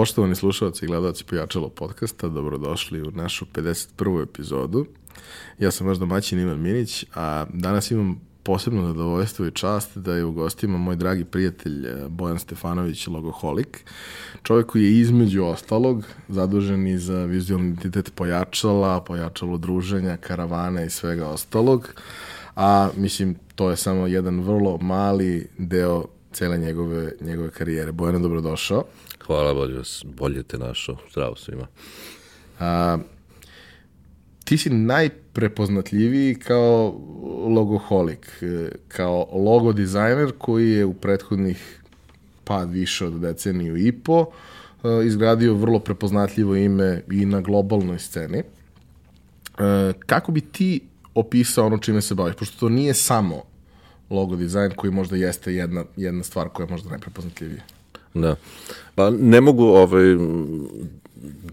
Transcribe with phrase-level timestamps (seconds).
[0.00, 4.22] Poštovani slušalci i gledalci Pojačalo podcasta, dobrodošli u našu 51.
[4.22, 4.86] epizodu.
[5.58, 10.24] Ja sam vaš domaćin Ivan Minić, a danas imam posebno zadovoljstvo i čast da je
[10.24, 13.84] u gostima moj dragi prijatelj eh, Bojan Stefanović, logoholik,
[14.42, 20.90] čovjek koji je između ostalog zadužen i za vizualni identitet pojačala, pojačalo druženja, karavana i
[20.90, 21.94] svega ostalog,
[22.56, 27.92] a mislim to je samo jedan vrlo mali deo cele njegove, njegove karijere.
[27.92, 28.84] Bojan, dobrodošao.
[29.30, 30.96] Hvala, bolje, vas, bolje te našao.
[31.10, 31.66] Zdravo svima.
[32.58, 32.98] A,
[34.44, 37.00] ti si najprepoznatljiviji kao
[37.48, 38.42] logoholik,
[38.88, 41.82] kao logo dizajner koji je u prethodnih
[42.44, 44.26] pa više od deceniju i po
[44.84, 48.38] e, izgradio vrlo prepoznatljivo ime i na globalnoj sceni.
[48.38, 48.44] E,
[50.06, 50.80] kako bi ti
[51.14, 52.36] opisao ono čime se baviš?
[52.36, 53.42] Pošto to nije samo
[54.10, 57.62] logo dizajn koji možda jeste jedna, jedna stvar koja je možda najprepoznatljivija.
[58.14, 58.36] Da.
[58.94, 60.16] Pa ne mogu, ovaj,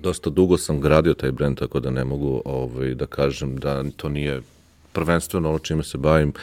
[0.02, 4.10] dosta dugo sam gradio taj brend, tako da ne mogu ovaj, da kažem da to
[4.10, 4.42] nije
[4.94, 6.34] prvenstveno ono čime se bavim,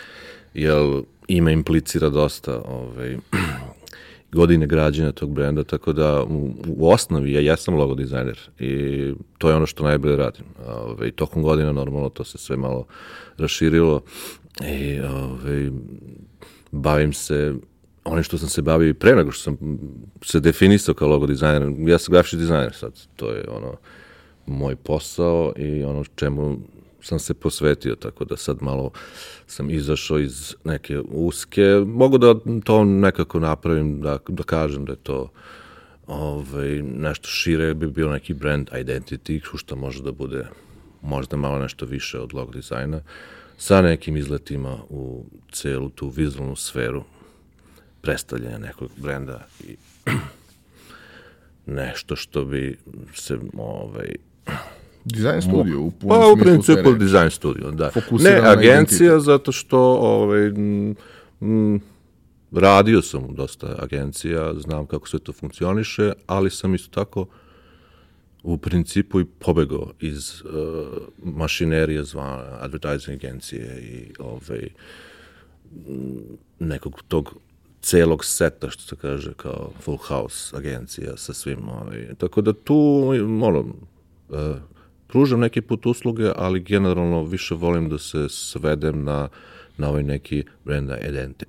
[0.55, 3.17] jer ime implicira dosta ovaj,
[4.33, 9.49] godine građenja tog brenda, tako da u, u osnovi ja jesam logo dizajner i to
[9.49, 10.45] je ono što najbolje radim.
[10.67, 12.87] Ove, tokom godina normalno to se sve malo
[13.39, 14.01] raširilo
[14.69, 15.71] i ove,
[16.71, 17.55] bavim se
[18.05, 19.79] onim što sam se bavio i pre nego što sam
[20.23, 21.73] se definisao kao logo dizajner.
[21.79, 23.77] Ja sam grafički dizajner sad, to je ono
[24.47, 26.59] moj posao i ono čemu
[27.01, 28.91] sam se posvetio, tako da sad malo
[29.47, 31.65] sam izašao iz neke uske.
[31.87, 35.31] Mogu da to nekako napravim, da, da kažem da je to
[36.07, 40.47] ovaj, nešto šire, bi bio neki brand identity, što može da bude
[41.03, 43.01] možda malo nešto više od logo dizajna,
[43.59, 47.05] sa nekim izletima u celu tu vizualnu sferu
[48.05, 49.77] predstavljanja nekog brenda i
[51.81, 52.79] nešto što bi
[53.15, 54.15] se ovaj,
[55.05, 57.91] Dizajn studio u punom Pa u principu dizajn studio, da.
[58.11, 60.95] Ne agencija zato što ovaj, m,
[61.41, 61.81] m,
[62.53, 67.27] radio sam u dosta agencija, znam kako sve to funkcioniše, ali sam isto tako
[68.43, 70.51] u principu i pobegao iz uh,
[71.23, 74.69] mašinerije zvana advertising agencije i ovaj,
[76.59, 77.35] nekog tog
[77.85, 81.69] celog seta, što se kaže, kao full house agencija sa svim.
[81.69, 82.15] Ovaj.
[82.19, 83.09] Tako da tu,
[83.43, 83.59] ono,
[84.29, 84.57] uh,
[85.07, 89.29] pružam neki put usluge, ali generalno više volim da se svedem na,
[89.77, 90.91] na ovaj neki brand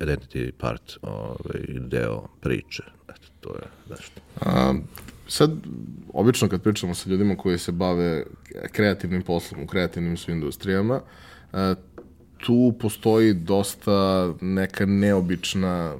[0.00, 2.82] identity part, ovaj, deo priče.
[3.08, 4.20] Eto, to je nešto.
[4.40, 4.74] A,
[5.28, 5.50] sad,
[6.12, 8.24] obično kad pričamo sa ljudima koji se bave
[8.72, 11.00] kreativnim poslom u kreativnim su industrijama,
[11.52, 11.74] a,
[12.38, 15.94] tu postoji dosta neka neobična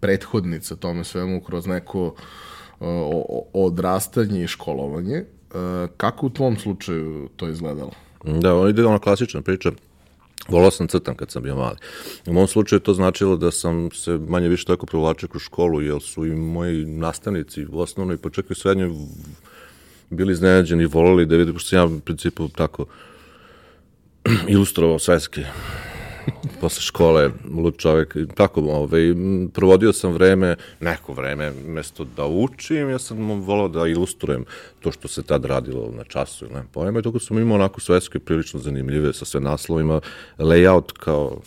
[0.00, 2.14] prethodnica tome svemu kroz neko
[2.80, 5.16] o, odrastanje i školovanje.
[5.16, 5.24] E,
[5.96, 7.90] kako u tvom slučaju to izgledalo?
[8.24, 9.72] Da, on ide ona klasična priča.
[10.48, 11.76] Volao sam crtam kad sam bio mali.
[12.26, 16.00] U mom slučaju to značilo da sam se manje više tako provlačio kroz školu, jer
[16.02, 18.90] su i moji nastavnici u osnovnoj, pa čak i u srednjoj
[20.10, 22.86] bili iznenađeni i da vidi, pošto sam ja u principu tako
[24.54, 25.44] ilustrovao svetske
[26.60, 29.14] posle škole, lud čovek, tako, ovaj,
[29.52, 34.44] provodio sam vreme, neko vreme, mesto da učim, ja sam volao da ilustrujem
[34.80, 38.18] to što se tad radilo na času nema pojma, i toko sam imao onako svetske
[38.18, 40.00] prilično zanimljive sa sve naslovima,
[40.38, 41.40] layout kao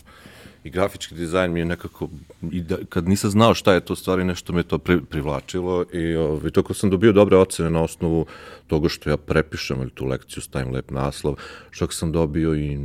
[0.64, 2.08] i grafički dizajn mi je nekako,
[2.52, 6.14] i da, kad nisam znao šta je to stvari, nešto me to pri, privlačilo i
[6.14, 8.26] ovaj, toko sam dobio dobre ocene na osnovu
[8.66, 11.36] toga što ja prepišem ili tu lekciju, stavim lep naslov,
[11.70, 12.76] što sam dobio i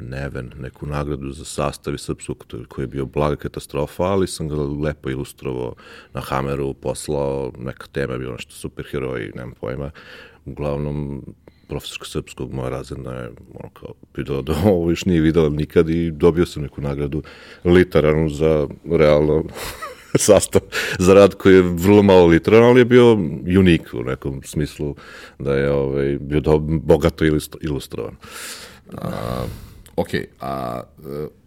[0.00, 4.56] Neven, neku nagradu za sastav i srpskog, koji je bio blaga katastrofa, ali sam ga
[4.56, 5.74] lepo ilustrovao
[6.14, 9.90] na Hameru, poslao, neka tema je bila nešto superheroji, nemam pojma,
[10.44, 11.22] uglavnom
[11.68, 16.10] profesorka srpskog, moja razredna je ono kao pitala da ovo još nije videla nikad i
[16.10, 17.22] dobio sam neku nagradu
[17.64, 19.44] literarnu za realno
[20.14, 20.62] sastav
[20.98, 23.12] za rad koji je vrlo malo literaran, ali je bio
[23.58, 24.94] unik u nekom smislu
[25.38, 27.24] da je ovaj, bio do, bogato
[27.60, 28.16] ilustrovan.
[28.96, 29.44] A,
[29.96, 30.08] ok,
[30.40, 30.82] a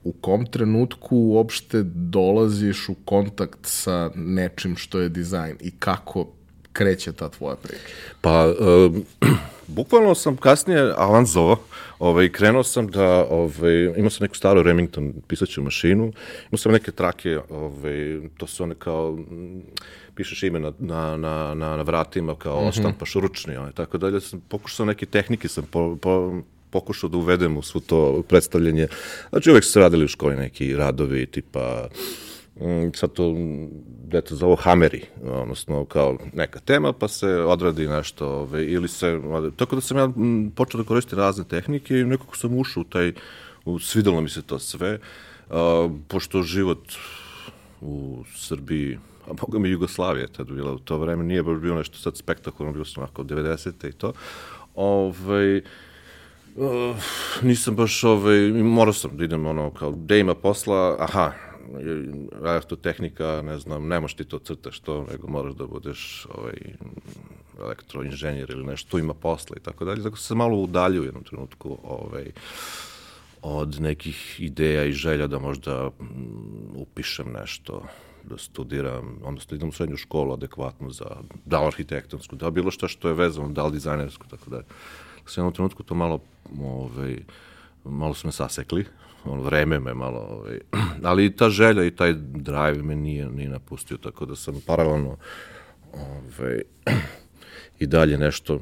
[0.04, 6.28] u kom trenutku uopšte dolaziš u kontakt sa nečim što je dizajn i kako
[6.74, 7.82] kreće ta tvoja priča?
[8.22, 9.06] Pa, um,
[9.68, 11.58] bukvalno sam kasnije avanzovao,
[12.00, 16.14] ovaj, krenuo sam da, ovaj, imao sam neku staru Remington pisaću mašinu,
[16.52, 19.18] imao sam neke trake, ovaj, to su one kao,
[20.16, 22.70] pišeš ime na, na, na, na, na vratima kao mm -hmm.
[22.70, 27.58] oštampaš ručni, ovaj, tako dalje, sam pokušao neke tehnike, sam po, po, pokušao da uvedem
[27.58, 28.88] u svo to predstavljanje.
[29.30, 32.27] Znači, uvek su se radili u školi neki radovi, tipa mm,
[32.94, 33.34] sad to,
[34.08, 39.20] gde to zovu hameri, odnosno kao neka tema, pa se odradi nešto, ove, ili se,
[39.56, 42.84] tako da sam ja mm, počeo da koristim razne tehnike i nekako sam ušao u
[42.84, 43.14] taj,
[43.66, 45.00] u, svidalo mi se to sve,
[45.50, 46.94] a, pošto život
[47.82, 48.98] u Srbiji,
[49.30, 52.74] a boga mi Jugoslavija tad bila u to vreme, nije baš bilo nešto sad spektakularno,
[52.74, 53.90] bilo sam onako 90.
[53.90, 54.14] i to,
[54.76, 55.62] ovaj,
[56.58, 56.96] Uh,
[57.42, 61.32] nisam baš, ovaj, morao sam da idem ono, kao, gde ima posla, aha,
[62.46, 66.58] elektrotehnika, ne znam, ne možeš ti to crtaš to, nego moraš da budeš ovaj,
[67.60, 70.04] elektroinženjer ili nešto, tu ima posla i tako dalje.
[70.04, 72.32] Tako se malo udalju u jednom trenutku ovaj,
[73.42, 77.84] od nekih ideja i želja da možda mm, upišem nešto
[78.24, 81.06] da studiram, odnosno idem u srednju školu adekvatno za
[81.46, 84.62] da arhitektonsku, da bilo šta što je vezano, da li dizajnersku, tako da
[85.26, 86.20] se jednom trenutku to malo,
[86.62, 87.18] ovaj,
[87.84, 88.86] malo su me sasekli,
[89.30, 90.60] ono, vreme me malo, ovaj,
[91.10, 95.18] ali i ta želja i taj drive me nije, nije napustio, tako da sam paralelno
[95.94, 96.62] ovaj,
[97.80, 98.60] i dalje nešto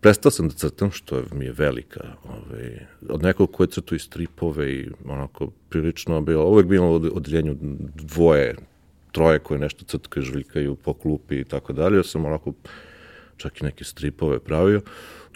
[0.00, 2.00] prestao sam da crtam, što mi je velika.
[2.24, 7.56] Ovaj, od nekog koje crtu i stripove i onako prilično bilo, uvek bilo u odeljenju
[7.94, 8.56] dvoje,
[9.12, 11.96] troje koje nešto crtkaju, žviljkaju po klupi i tako dalje.
[11.96, 12.52] Ja sam onako
[13.36, 14.80] čak i neke stripove pravio.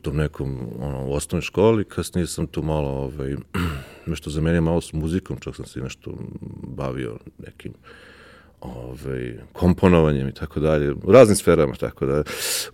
[0.05, 3.37] Tom nekom ono, u osnovnoj školi, kasnije sam tu malo, ovaj,
[4.07, 6.15] nešto za mene malo s muzikom, čak sam se nešto
[6.77, 7.73] bavio nekim
[8.61, 12.23] ovaj, komponovanjem i tako dalje, u raznim sferama, tako da.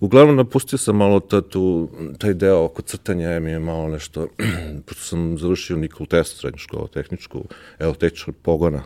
[0.00, 1.88] Uglavnom, napustio sam malo ta, tu,
[2.18, 4.26] taj deo oko crtanja, mi je malo nešto,
[4.86, 7.44] pošto sam završio Nikol Test, srednju školu, tehničku,
[7.78, 8.82] evo, tehničkog pogona,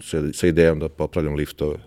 [0.00, 1.78] sa, sa idejom da popravljam liftove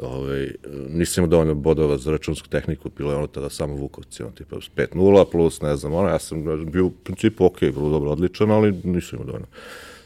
[0.00, 0.50] ovaj,
[0.88, 4.56] nisam imao dovoljno bodova za računsku tehniku, bilo je ono tada samo Vukovci, ono tipa
[4.76, 8.80] 5-0 plus, ne znam, ono, ja sam bio u principu ok, vrlo dobro odličan, ali
[8.84, 9.46] nisam imao dovoljno.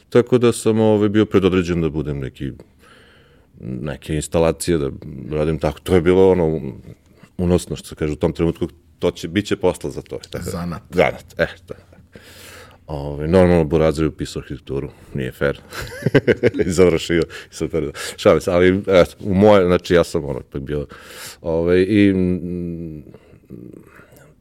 [0.09, 2.51] Tako da sam ovaj, bio predodređen da budem neki
[3.59, 4.89] neke instalacije, da
[5.31, 5.79] radim tako.
[5.79, 6.61] To je bilo ono
[7.37, 8.67] unosno, što se kaže, u tom trenutku
[8.99, 10.19] to će, bit će posla za to.
[10.29, 10.81] Tako, zanat.
[10.89, 11.75] Zanat, e, da.
[12.89, 15.59] Ove, normalno Burazir je upisao arhitekturu, nije fair.
[16.65, 17.91] I završio, super.
[18.17, 20.87] Šalim se, ali eto, u moje, znači ja sam ono ipak bio,
[21.41, 23.03] ove, i m,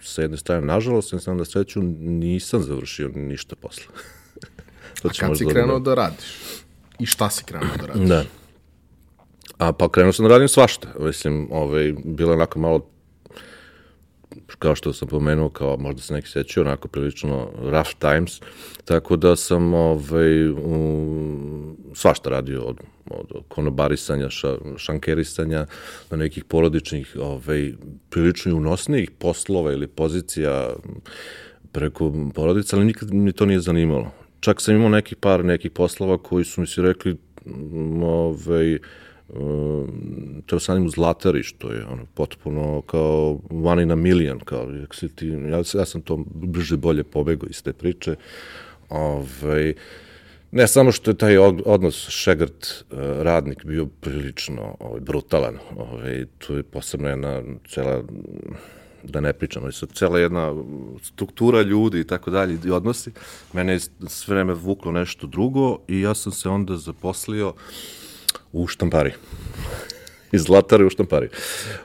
[0.00, 3.84] sa jedne strane, nažalost, sam da sreću, nisam završio ništa posle.
[5.02, 6.26] to A kad si krenuo da radiš?
[6.98, 8.08] I šta si krenuo da radiš?
[8.08, 8.24] Da.
[9.58, 10.88] A pa krenuo sam da radim svašta.
[11.00, 12.90] Mislim, ovaj, bilo je onako malo
[14.58, 18.40] kao što sam pomenuo, kao možda se neki sećaju, onako prilično rough times,
[18.84, 22.76] tako da sam ovaj, um, svašta radio od,
[23.10, 25.66] od konobarisanja, ša, šankerisanja,
[26.10, 27.72] do nekih porodičnih, ovaj,
[28.10, 30.70] prilično unosnijih poslova ili pozicija
[31.72, 34.10] preko porodica, ali nikad mi to nije zanimalo.
[34.40, 37.16] Čak sam imao nekih par nekih poslova koji su mi se rekli,
[38.02, 38.78] ovaj,
[39.36, 44.66] Ehm, to sam u Zlatari, što je ono, potpuno kao one in a million, kao,
[45.14, 48.16] ti, ja, ja sam to brže bolje pobegao iz te priče.
[48.88, 49.74] Ovaj,
[50.50, 56.56] ne samo što je taj odnos šegrt eh, radnik bio prilično ovaj, brutalan, ovaj, tu
[56.56, 58.02] je posebno jedna cela
[59.02, 60.54] da ne pričamo, ali cela jedna
[61.02, 63.10] struktura ljudi i tako dalje i odnosi,
[63.52, 67.54] mene je sve vreme vuklo nešto drugo i ja sam se onda zaposlio uh,
[68.52, 69.12] u štampari.
[70.32, 71.28] iz Zlatare u štampari.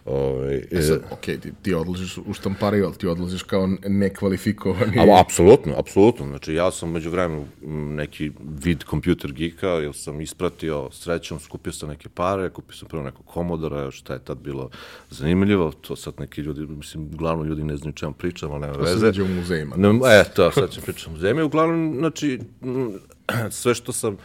[0.06, 5.00] Ove, ovaj, e sad, ok, ti, ti odlaziš u štampari, ali ti odlaziš kao nekvalifikovani.
[5.00, 6.28] A, apsolutno, apsolutno.
[6.28, 7.48] Znači, ja sam među vremenu
[7.96, 8.32] neki
[8.64, 13.26] vid kompjuter geeka, jer sam ispratio srećom, skupio sam neke pare, kupio sam prvo nekog
[13.26, 14.70] komodora, šta je tad bilo
[15.10, 19.08] zanimljivo, to sad neki ljudi, mislim, uglavnom ljudi ne znaju čemu pričam, ali nema veze.
[19.08, 19.76] To se u muzejima.
[19.78, 21.44] Ne, e, to, sad ću pričati o muzejima.
[21.44, 22.40] Uglavnom, znači,
[23.62, 24.18] sve što sam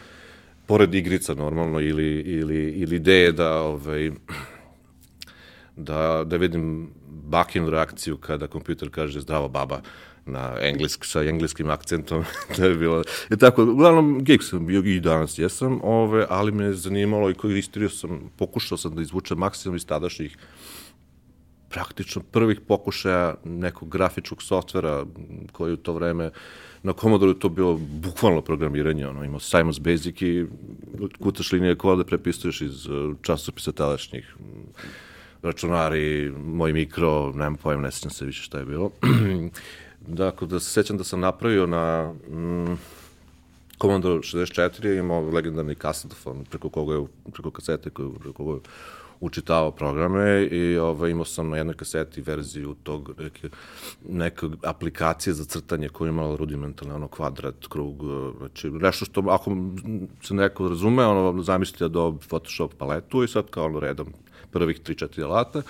[0.69, 4.11] pored igrica normalno ili, ili, ili ideje da, ovaj,
[5.75, 9.81] da, da vidim bakinu reakciju kada kompjuter kaže zdravo baba
[10.25, 12.23] na englesk, sa engleskim akcentom,
[12.57, 16.69] da je bilo, i tako, uglavnom, geek sam bio i danas jesam, ove, ali me
[16.69, 20.37] je zanimalo i koristio sam, pokušao sam da izvučem maksimum iz tadašnjih
[21.69, 25.05] praktično prvih pokušaja nekog grafičkog softvera
[25.51, 26.33] koji u to vreme uh,
[26.83, 30.45] na Commodore to bilo bukvalno programiranje, ono, imao Simon's Basic i
[31.19, 34.35] kutaš linije kode, prepisuješ iz uh, časopisa tadašnjih
[35.41, 38.91] računari, moj mikro, nemam pojem, ne sećam se više šta je bilo.
[40.07, 42.77] dakle, da se sećam da sam napravio na mm,
[43.81, 48.61] Commodore 64 imao legendarni kasetofon preko koga je, preko kasete koju, preko koga je
[49.21, 53.49] učitavao programe i ovaj, imao sam na jednoj kaseti verziju tog neke,
[54.09, 58.03] neke aplikacije za crtanje koja je imala rudimentalno ono kvadrat, krug,
[58.37, 59.51] znači nešto što ako
[60.23, 64.07] se neko razume, ono zamislite da Photoshop paletu i sad kao ono redom
[64.51, 65.61] prvih 3-4 alata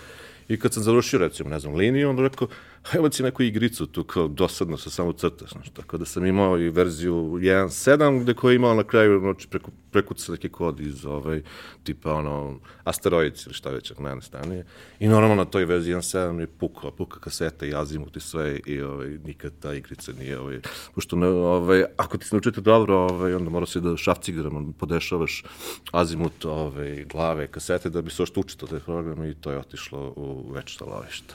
[0.47, 2.47] i kad sam završio recimo, ne znam, liniju, on rekao,
[2.95, 6.59] evo ti neku igricu tu, kao dosadno se samo crtaš, znači, tako da sam imao
[6.59, 11.05] i verziju 1.7 gde koja je imala na kraju, znači, preko, prekuca neki kod iz,
[11.05, 11.41] ovaj,
[11.83, 14.65] tipa, ono, asteroids ili šta već, ako ne nastanije.
[14.99, 18.81] I normalno na toj verziji 1.7 je puka, puka kaseta i azimut i sve, i
[18.81, 20.59] ovaj, nikad ta igrica nije, ovaj,
[20.95, 25.43] pošto, ne, ovaj, ako ti se naučite dobro, ovaj, onda mora se da šafcigramo, podešavaš
[25.91, 30.13] azimut, ovaj, glave, kasete, da bi se ošto učito taj program i to je otišlo
[30.15, 31.33] u večno lovište.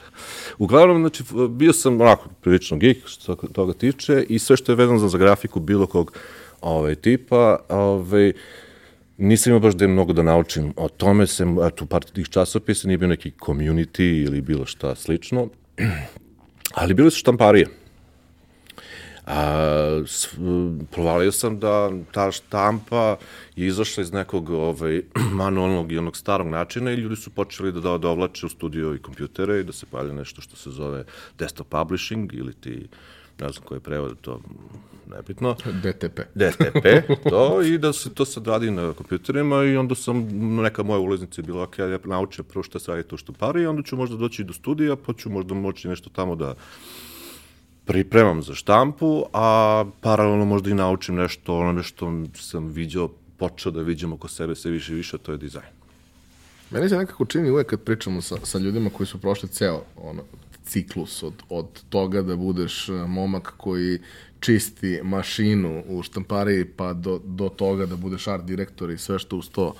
[0.57, 5.07] Uglavnom, znači, bio sam onako prilično geek što toga tiče i sve što je vezano
[5.07, 6.17] za grafiku bilo kog
[6.61, 8.33] ovaj, tipa, ovaj,
[9.17, 12.87] nisam imao baš da je mnogo da naučim o tome, sem, eto, par tih časopisa
[12.87, 15.49] nije bio neki community ili bilo šta slično,
[16.79, 17.67] ali bili su štamparije.
[19.25, 20.27] A, s,
[20.91, 23.17] provalio sam da ta štampa
[23.55, 25.01] je izašla iz nekog ovaj,
[25.41, 28.95] manualnog i onog starog načina i ljudi su počeli da, da, da ovlače u studio
[28.95, 31.03] i kompjutere i da se palja nešto što se zove
[31.39, 32.87] desktop publishing ili ti
[33.39, 34.41] ne znam koji je prevod, to
[35.15, 35.53] nebitno.
[35.53, 36.19] DTP.
[36.35, 36.85] DTP,
[37.29, 40.27] to, i da se to sad radi na kompjuterima i onda sam,
[40.63, 43.61] neka moja ulaznica je bila, ok, ja naučio prvo šta se radi to što pari
[43.61, 46.55] i onda ću možda doći do studija, pa ću možda moći nešto tamo da
[47.85, 53.81] pripremam za štampu, a paralelno možda i naučim nešto onome što sam vidio, počeo da
[53.81, 55.65] vidim oko sebe sve više i više, to je dizajn.
[56.71, 60.23] Meni se nekako čini uvek kad pričamo sa, sa ljudima koji su prošli ceo ono,
[60.65, 63.99] ciklus od, od toga da budeš e, momak koji
[64.39, 69.37] čisti mašinu u štampariji pa do, do toga da budeš art direktor i sve što
[69.37, 69.73] uz to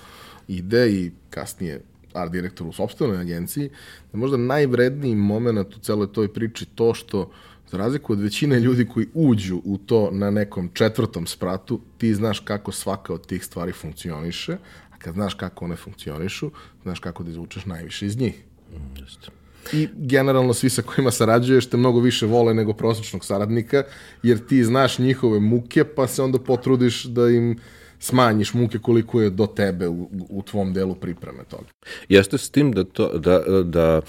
[0.48, 1.80] ide i kasnije
[2.16, 3.70] art direktor u sobstvenoj agenciji,
[4.12, 7.30] da možda najvredniji moment u celoj toj priči to što
[7.70, 12.40] za razliku od većine ljudi koji uđu u to na nekom četvrtom spratu, ti znaš
[12.40, 14.52] kako svaka od tih stvari funkcioniše,
[14.92, 16.50] a kad znaš kako one funkcionišu,
[16.82, 18.42] znaš kako da izvučeš najviše iz njih.
[18.72, 19.28] Mm, jeste.
[19.72, 23.82] I generalno svi sa kojima sarađuješ te mnogo više vole nego prosječnog saradnika,
[24.22, 27.58] jer ti znaš njihove muke, pa se onda potrudiš da im
[28.00, 31.68] smanjiš muke koliko je do tebe u, u tvom delu pripreme toga.
[32.08, 34.00] Jeste s tim da, to, da, da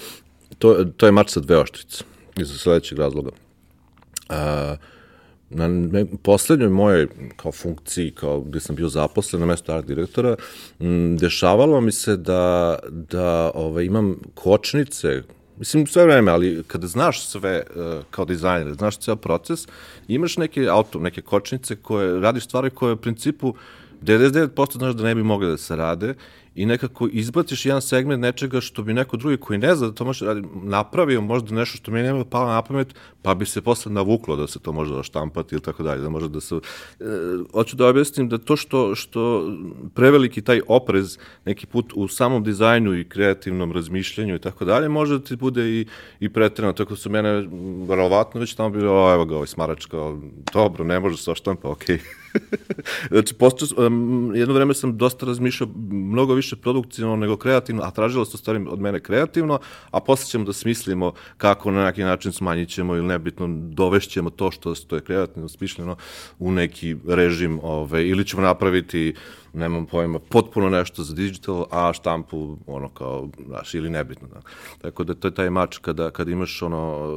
[0.58, 2.04] to, to je mač sa dve oštrice
[2.36, 3.30] iz sledećeg razloga.
[4.28, 4.76] A,
[5.50, 10.36] na ne, poslednjoj mojoj kao funkciji, kao gde sam bio zaposlen na mesto art direktora,
[10.80, 15.22] m, dešavalo mi se da, da ovaj, imam kočnice
[15.58, 19.66] Mislim, sve vreme, ali kada znaš sve uh, kao dizajner, znaš ceo proces,
[20.08, 23.54] imaš neke auto, neke kočnice koje radiš stvari koje u principu
[24.02, 26.14] 99% znaš da ne bi mogle da se rade
[26.58, 30.04] i nekako izbaciš jedan segment nečega što bi neko drugi koji ne zna da to
[30.04, 33.92] može radi, napravio možda nešto što mi nema palo na pamet, pa bi se posle
[33.92, 36.56] navuklo da se to može da štampati ili tako dalje, da može da se...
[36.56, 36.60] E,
[37.52, 39.52] hoću da objasnim da to što, što
[39.94, 45.18] preveliki taj oprez neki put u samom dizajnu i kreativnom razmišljanju i tako dalje, može
[45.18, 45.86] da ti bude i,
[46.20, 47.48] i pretredno, tako su mene
[47.88, 50.20] verovatno već tamo bilo, evo ga, ovaj smarač, kao,
[50.52, 51.96] dobro, ne može se oštampa, okej.
[51.96, 52.17] Okay.
[53.10, 58.24] znači, posto, um, jedno vreme sam dosta razmišljao mnogo više produkcijno nego kreativno, a tražilo
[58.24, 59.58] se stvari od mene kreativno,
[59.90, 64.50] a posle ćemo da smislimo kako na neki način smanjit ćemo ili nebitno dovešćemo to
[64.50, 65.96] što, što je kreativno smišljeno
[66.38, 69.14] u neki režim, ove, ili ćemo napraviti
[69.58, 74.28] nemam pojma, potpuno nešto za digital, a štampu, ono, kao, znaš, ili nebitno.
[74.28, 74.40] Da.
[74.82, 77.08] Tako da to je taj mač kada, kada imaš, ono,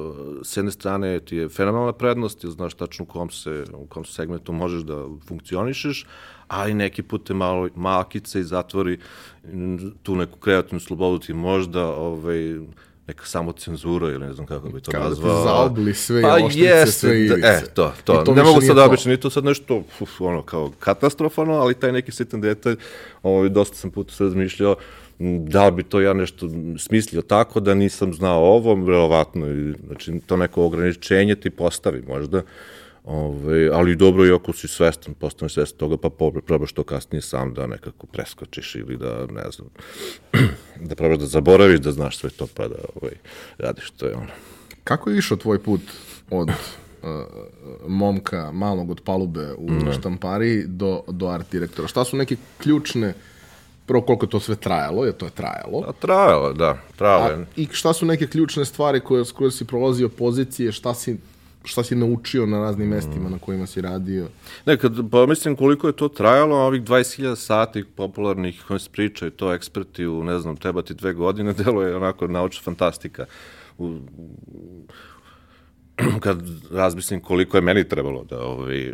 [0.44, 4.06] s jedne strane ti je fenomenalna prednost, jer znaš tačno u kom, se, u kom
[4.06, 6.06] segmentu možeš da funkcionišeš,
[6.48, 9.00] ali neki put te malo makice i zatvori
[10.04, 12.60] tu neku kreativnu slobodu ti možda, ovaj,
[13.12, 15.30] neka samo cenzura ili ne znam kako bi to Kada nazvao.
[15.30, 17.48] Kada ti zaobli sve pa oštrice, jeste, sve ivice.
[17.48, 18.24] E, to, to.
[18.25, 21.91] to ne mogu sad da obično, to sad nešto, uf, ono, kao katastrofano, ali taj
[21.91, 22.75] neki sitan detalj,
[23.24, 24.75] ovaj, dosta sam puta se razmišljao,
[25.20, 29.48] da li bi to ja nešto smislio tako da nisam znao ovo, verovatno,
[29.88, 32.41] znači to neko ograničenje ti postavi možda,
[33.03, 36.10] Ove, ali dobro, i ako si svestan, postane svestan toga, pa
[36.46, 39.70] probaš to kasnije sam da nekako preskočiš ili da, ne znam,
[40.88, 43.13] da probaš da zaboraviš da znaš sve to, pa da ovaj,
[43.58, 44.31] radiš to je ono.
[44.84, 45.81] Kako je išao tvoj put
[46.29, 47.10] od uh,
[47.88, 49.93] momka malog od palube u mm.
[50.00, 51.88] štampari do, do art direktora?
[51.88, 53.13] Šta su neke ključne
[53.86, 55.84] prvo koliko to sve trajalo, je to je trajalo.
[55.88, 57.41] A, trajalo, da, trajalo.
[57.41, 61.17] A, I šta su neke ključne stvari koje, koje si prolazio pozicije, šta si
[61.63, 64.27] šta si naučio na raznim mestima na kojima si radio?
[64.65, 70.06] Ne, kad pomislim koliko je to trajalo, ovih 20.000 sati popularnih se pričaju, to eksperti
[70.08, 73.25] u, ne znam, treba ti dve godine, delo je onako naučna fantastika.
[73.77, 73.98] U,
[76.24, 76.41] kad
[76.72, 78.94] razmislim koliko je meni trebalo da ovaj,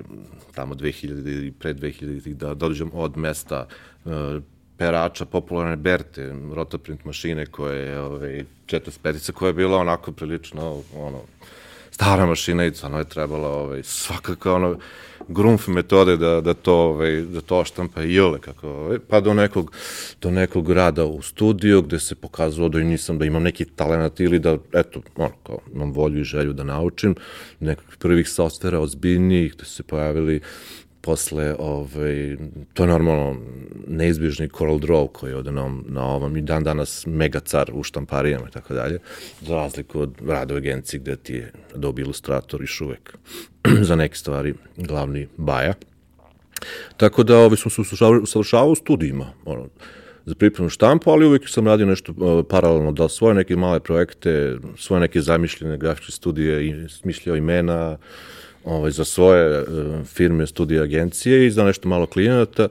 [0.56, 3.68] tamo 2000 i pre 2000 da dođem od mesta
[4.06, 4.12] uh,
[4.78, 11.22] perača popularne Berte, rotoprint mašine koje je ovaj, 45 koja je bila onako prilično ono,
[11.98, 14.78] stara mašina i ono je trebalo ovaj, svakako ono,
[15.28, 19.34] grumf metode da, da to ovaj, da to štampa i jole kako ovaj, pa do
[19.34, 19.72] nekog
[20.22, 24.40] do nekog rada u studiju gde se pokazalo da nisam da imam neki talenat ili
[24.40, 27.16] da eto ono kao imam volju i želju da naučim
[27.60, 30.42] nekih prvih softvera ozbiljnijih gde se pojavili
[31.08, 32.38] posle, ovaj,
[32.74, 33.36] to je normalno
[33.88, 38.48] neizbježni Coral Draw koji je na, na ovom i dan danas mega car u štamparijama
[38.48, 39.00] i tako dalje,
[39.42, 43.18] za razliku od rada u agenciji gde ti je dobi ilustrator još uvek
[43.88, 45.74] za neke stvari glavni baja.
[46.98, 47.82] Tako da ovaj, sam se
[48.24, 49.68] usavršavao u studijima, ono,
[50.26, 54.58] za pripremu štampu, ali uvek sam radio nešto uh, paralelno, da svoje neke male projekte,
[54.78, 58.37] svoje neke zamišljene grafičke studije, smišljao imena, uh,
[58.68, 62.68] ovaj, za svoje uh, firme, studije, agencije i za nešto malo klijenata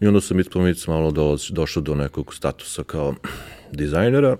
[0.00, 3.14] i onda sam mitpomic malo dolaz, došao do nekog statusa kao
[3.72, 4.36] dizajnera.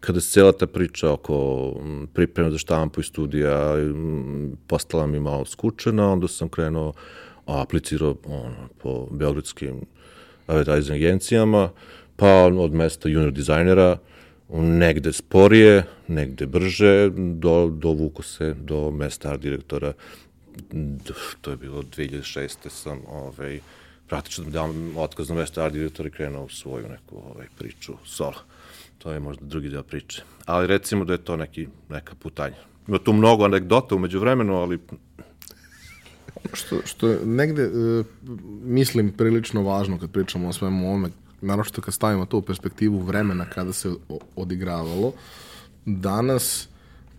[0.00, 1.72] Kada se cijela ta priča oko
[2.14, 3.74] pripreme za štampu i studija
[4.66, 6.92] postala mi malo skučena, onda sam krenuo
[7.46, 9.80] aplicirao ono, po beogradskim
[10.46, 11.70] advertising agencijama,
[12.16, 13.98] pa od mesta junior dizajnera,
[14.62, 19.92] negde sporije, negde brže, do, dovuko se do mesta art direktora.
[21.40, 22.68] To je bilo 2006.
[22.68, 23.60] sam ovaj,
[24.08, 28.36] praktično da otkaz na mesto art direktora i krenuo u svoju neku ovaj, priču solo.
[28.98, 30.22] To je možda drugi deo priče.
[30.46, 32.56] Ali recimo da je to neki, neka putanja.
[32.88, 34.78] Ima tu mnogo anegdota umeđu vremenu, ali
[36.52, 38.06] što, što negde, uh,
[38.62, 41.08] mislim, prilično važno kad pričamo o svemu ovome,
[41.44, 43.94] naročito kad stavimo to u perspektivu vremena kada se
[44.36, 45.12] odigravalo,
[45.86, 46.68] danas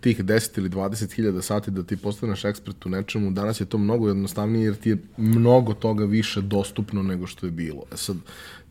[0.00, 3.78] tih 10 ili 20 hiljada sati da ti postaneš ekspert u nečemu, danas je to
[3.78, 7.82] mnogo jednostavnije jer ti je mnogo toga više dostupno nego što je bilo.
[7.92, 8.16] E sad,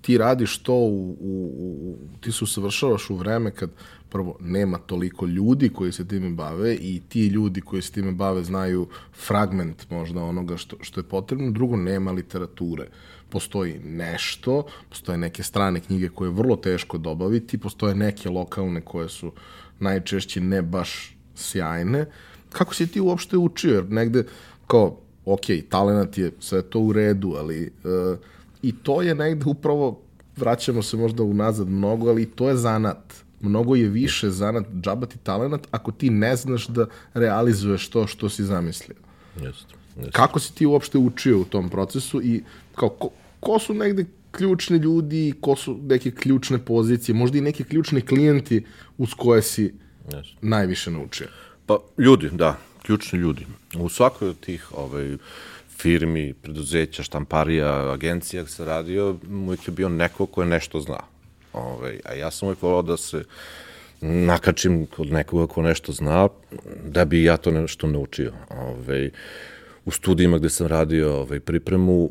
[0.01, 3.69] ti radiš to, u, u, u, ti se usavršavaš u vreme kad
[4.09, 8.43] prvo nema toliko ljudi koji se time bave i ti ljudi koji se time bave
[8.43, 8.87] znaju
[9.25, 12.83] fragment možda onoga što, što je potrebno, drugo nema literature.
[12.83, 18.81] Uh, postoji nešto, postoje neke strane knjige koje je vrlo teško dobaviti, postoje neke lokalne
[18.81, 19.31] koje su
[19.79, 22.05] najčešće ne baš sjajne.
[22.49, 23.73] Kako si ti uopšte učio?
[23.73, 24.23] Jer negde,
[24.67, 28.17] kao, ok, talent je sve to u redu, ali uh,
[28.61, 29.99] i to je negde upravo,
[30.37, 33.25] vraćamo se možda unazad mnogo, ali to je zanat.
[33.41, 38.43] Mnogo je više zanat džabati talent ako ti ne znaš da realizuješ to što si
[38.43, 38.97] zamislio.
[39.35, 39.75] Jeste.
[39.97, 40.11] Jeste.
[40.11, 42.43] Kako si ti uopšte učio u tom procesu i
[42.75, 43.09] kao, ko,
[43.39, 48.65] ko su negde ključni ljudi, ko su neke ključne pozicije, možda i neki ključni klijenti
[48.97, 49.73] uz koje si
[50.07, 50.33] yes.
[50.41, 51.27] najviše naučio?
[51.65, 53.45] Pa ljudi, da, ključni ljudi.
[53.79, 55.17] U svakoj od tih ovaj,
[55.77, 60.99] firmi, preduzeća, štamparija, agencija se radio, uvijek je bio neko ko je nešto zna.
[61.53, 63.23] Ovaj, a ja sam uvijek volao da se
[64.01, 66.27] nakačim kod nekoga ko nešto zna,
[66.85, 68.33] da bi ja to nešto naučio.
[68.49, 69.09] Ovaj,
[69.85, 72.09] u studijima gde sam radio ovaj, pripremu,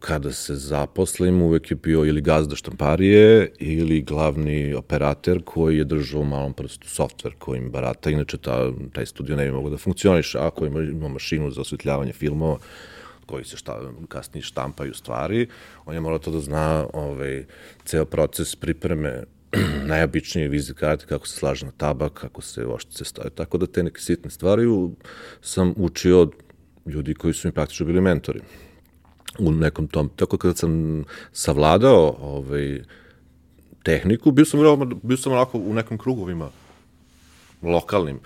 [0.00, 6.20] kada se zaposlim, uvek je bio ili gazda štamparije ili glavni operator koji je držao
[6.20, 8.10] u malom prstu softver kojim barata.
[8.10, 12.12] Inače, ta, taj studio ne bi mogo da funkcioniš ako ima, ima mašinu za osvetljavanje
[12.12, 12.58] filmova
[13.26, 15.48] koji se šta, kasnije štampaju stvari,
[15.86, 17.44] on je morao to da zna ovaj,
[17.84, 19.22] ceo proces pripreme
[19.90, 23.30] najobičnije vizit karte, kako se slaže na tabak, kako se oštice stavaju.
[23.30, 24.64] Tako da te neke sitne stvari
[25.40, 26.30] sam učio
[26.86, 28.40] ljudi koji su mi praktično bili mentori
[29.38, 30.08] u nekom tom.
[30.16, 32.80] Tako kada sam savladao ovaj,
[33.82, 36.48] tehniku, bio sam, veoma, bio sam onako u nekom krugovima
[37.62, 38.20] lokalnim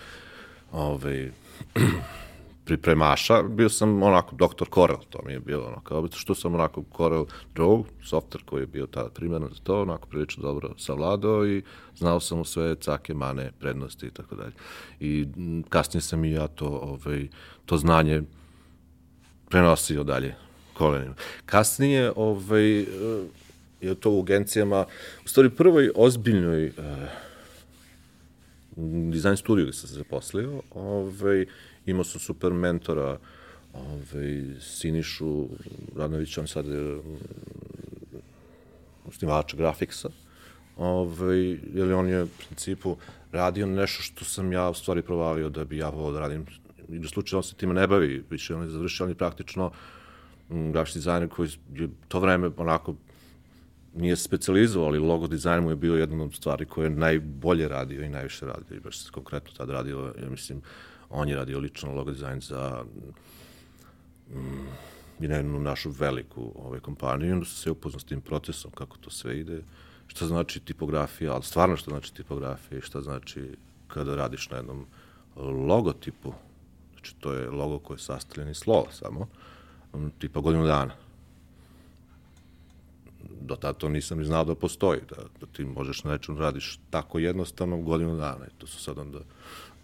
[0.72, 1.30] ovaj,
[2.64, 6.84] pripremaša, bio sam onako doktor Corel, to mi je bilo ono, kao što sam onako
[6.96, 11.62] Corel Draw, software koji je bio tada primjeren za to, onako prilično dobro savladao i
[11.96, 14.52] znao sam sve cake, mane, prednosti i tako dalje.
[15.00, 15.26] I
[15.68, 17.28] kasnije sam i ja to, ovaj,
[17.66, 18.22] to znanje
[19.50, 20.34] prenosio dalje
[20.74, 21.14] kolenima.
[21.46, 22.86] Kasnije, ovaj, eh,
[23.80, 24.86] je to u agencijama,
[25.24, 26.72] u stvari prvoj ozbiljnoj uh,
[29.12, 31.46] dizajn studiju gde sam se zaposlio, ovaj,
[31.86, 33.18] imao sam super mentora,
[33.74, 35.48] ovaj, Sinišu
[35.96, 37.00] Radnovića, on sad je
[39.08, 40.08] osnivača grafiksa,
[40.76, 42.96] ovaj, jer on je u principu
[43.32, 46.46] radio nešto što sam ja u stvari provalio da bi ja volao da radim
[46.92, 49.72] i slučaju on se time ne bavi, više on je završio, on je praktično
[50.50, 52.94] mm, grafički dizajner koji je to vreme onako
[53.94, 58.02] nije specializovao, ali logo dizajn mu je bio jedna od stvari koje je najbolje radio
[58.02, 60.62] i najviše radio i baš se konkretno tad radio, ja mislim,
[61.10, 62.84] on je radio lično logo dizajn za
[64.30, 64.68] mm,
[65.18, 69.38] jednu našu veliku ovaj, kompaniju onda se sve upoznao s tim procesom, kako to sve
[69.38, 69.62] ide,
[70.06, 73.56] šta znači tipografija, ali stvarno šta znači tipografija i šta znači
[73.88, 74.86] kada radiš na jednom
[75.66, 76.32] logotipu,
[77.00, 79.28] znači to je logo koje je sastavljen iz slova samo,
[80.18, 80.92] tipa godinu dana.
[83.40, 86.78] Do tada to nisam ni znao da postoji, da, da ti možeš na nečem radiš
[86.90, 88.46] tako jednostavno godinu dana.
[88.46, 89.18] I to su sad onda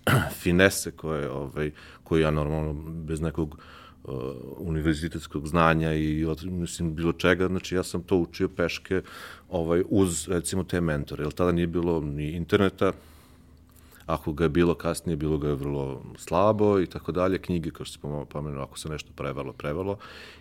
[0.42, 1.70] finese koje, ovaj,
[2.04, 3.58] koje ja normalno bez nekog
[4.04, 4.14] uh,
[4.58, 9.02] univerzitetskog znanja i od, mislim bilo čega, znači ja sam to učio peške
[9.50, 12.92] ovaj uz recimo te mentore, jer tada nije bilo ni interneta,
[14.06, 17.84] ako ga je bilo kasnije, bilo ga je vrlo slabo i tako dalje, knjige, kao
[17.84, 19.98] što se pomenuo, ako se nešto prevalo, prevalo.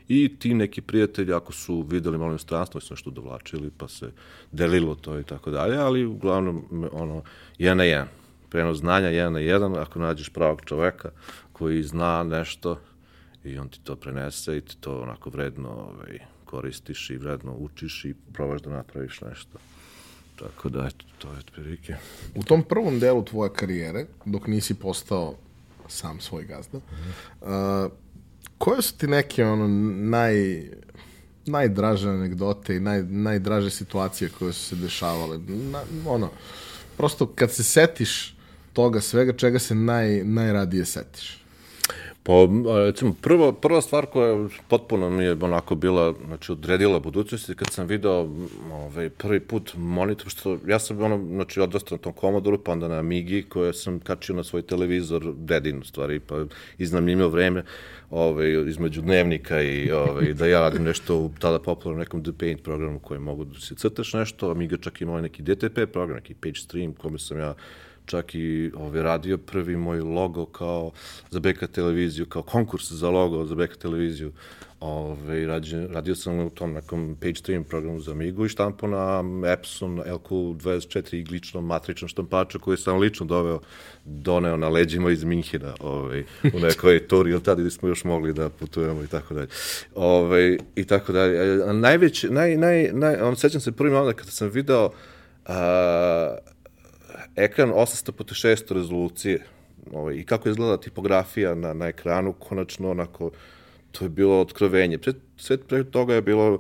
[0.08, 4.12] I ti neki prijatelji, ako su videli malo inostranstvo, su nešto dovlačili, pa se
[4.52, 7.24] delilo to i tako dalje, ali uglavnom, ono,
[7.58, 8.08] jedan na jedan.
[8.50, 11.10] Prenos znanja, jedan na jedan, ako nađeš pravog čoveka
[11.54, 12.80] koji zna nešto
[13.44, 18.06] i on ti to prenese i ti to onako vredno ovaj, koristiš i vredno učiš
[18.06, 19.58] i probaš da napraviš nešto.
[20.36, 21.96] Tako da, eto, to je otprilike.
[22.36, 25.36] U tom prvom delu tvoje karijere, dok nisi postao
[25.88, 27.92] sam svoj gazda, uh,
[28.58, 29.68] koje su ti neke ono,
[30.10, 30.64] naj,
[31.46, 35.38] najdraže anegdote i naj, najdraže situacije koje su se dešavale?
[35.48, 36.30] Na, ono,
[36.98, 38.36] prosto kad se setiš
[38.74, 41.45] toga svega, čega se naj, najradije setiš?
[42.28, 42.34] Pa,
[42.86, 47.88] recimo, prvo, prva stvar koja potpuno mi je onako bila, znači, odredila budućnosti, kad sam
[47.88, 48.30] video
[48.72, 52.88] ovaj, prvi put monitor, što ja sam, ono, znači, odrastao na tom Commodore, pa onda
[52.88, 56.46] na Amigi, koje sam kačio na svoj televizor, dedin, u stvari, pa
[56.78, 57.64] iznamljivio vreme,
[58.10, 62.64] ovaj, između dnevnika i ovaj, da ja radim nešto u tada popularnom nekom The Paint
[62.64, 66.60] programu koji mogu da se crtaš nešto, Amiga čak imala neki DTP program, neki page
[66.60, 67.54] stream, kome sam ja
[68.06, 70.92] čak i ovaj, radio prvi moj logo kao
[71.30, 74.32] za BK televiziju, kao konkurs za logo za BK televiziju.
[74.80, 79.24] Ove, radio, radio sam u tom nekom page stream programu za Amigu i štampo na
[79.54, 83.60] Epson LQ24 igličnom matričnom štampaču koji sam lično doveo,
[84.06, 88.50] doneo na leđima iz Minhina ove, u nekoj turi ili tada smo još mogli da
[88.50, 89.48] putujemo i tako dalje.
[89.96, 91.58] Ove, I tako dalje.
[91.74, 94.90] Najveći, naj, naj, naj, on, sećam se prvi moment kada sam video
[95.46, 96.38] a,
[97.36, 99.46] ekran 800 x 600 rezolucije
[99.92, 103.32] ovaj, i kako izgleda tipografija na, na ekranu, konačno onako,
[103.92, 104.98] to je bilo otkrovenje.
[104.98, 106.60] Pre, sve pre toga je bilo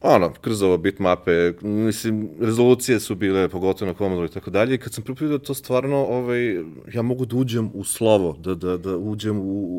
[0.00, 4.94] ono, krzovo bitmape, mislim, rezolucije su bile, pogotovo na Commodore i tako dalje, i kad
[4.94, 6.54] sam prvi da to stvarno, ovaj,
[6.94, 9.74] ja mogu da uđem u slovo, da, da, da uđem u,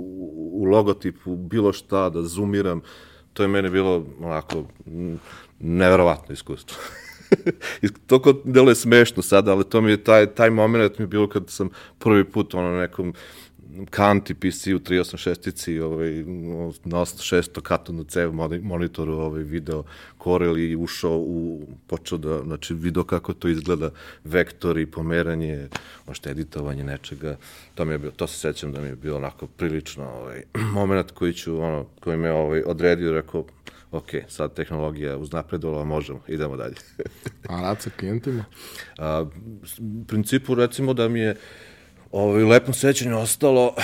[0.54, 2.82] u logotip, u bilo šta, da zoomiram,
[3.34, 4.64] to je mene bilo, onako,
[5.60, 6.78] neverovatno iskustvo.
[8.08, 11.44] Toko deluje smešno sada, ali to mi je taj, taj moment mi je bilo kad
[11.50, 13.14] sam prvi put ono nekom
[13.90, 16.12] kanti PC u 386-ici ovaj,
[16.84, 19.84] na 600 katonu cev monitoru ovaj, video
[20.24, 23.90] Corel i ušao u, počeo da, znači video kako to izgleda,
[24.24, 25.68] vektori, pomeranje,
[26.08, 27.38] možda editovanje nečega,
[27.76, 31.12] to mi je bilo, to se sećam da mi je bilo onako prilično ovaj, moment
[31.12, 33.46] koji ću, ono, koji me ovaj, odredio, rekao,
[33.92, 36.76] ok, sad tehnologija uznapredovala, možemo, idemo dalje.
[37.50, 38.46] A rad sa klijentima?
[38.98, 39.26] A,
[40.02, 41.36] u principu, recimo da mi je
[42.12, 43.76] ovaj, lepom sećanju ostalo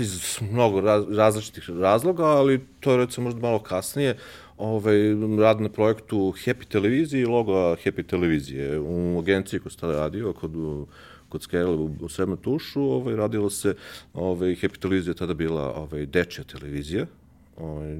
[0.00, 4.16] iz mnogo raz, različitih razloga, ali to je recimo možda malo kasnije,
[4.58, 4.96] ovaj,
[5.40, 8.80] rad na projektu Happy Televizije i logo Happy Televizije.
[8.80, 10.52] U agenciji koju sam radio, kod
[11.34, 13.74] kod Skela u, u Srednom tušu, ovaj, radilo se,
[14.12, 17.06] ovaj, Happy Televizija tada bila ovaj, dečja televizija,
[17.56, 17.98] ovaj,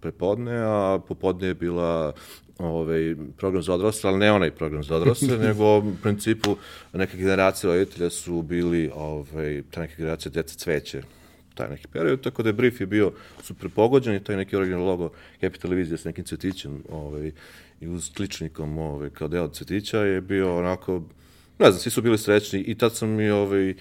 [0.00, 2.12] prepodne, a popodne je bila
[2.58, 6.56] ovaj, program za odrasle, ali ne onaj program za odrasle, nego u principu
[6.92, 11.02] neke generacije roditelja su bili, ovaj, ta neke generacije deca cveće,
[11.54, 14.84] taj neki period, tako da je brief je bio super pogođen i taj neki original
[14.84, 17.32] logo Happy televizije sa nekim cvetićem ovaj,
[17.80, 21.02] i uz kličnikom ovaj, kao deo cvetića je bio onako,
[21.58, 23.74] ne znam, svi su bili srećni i tad sam mi ovaj,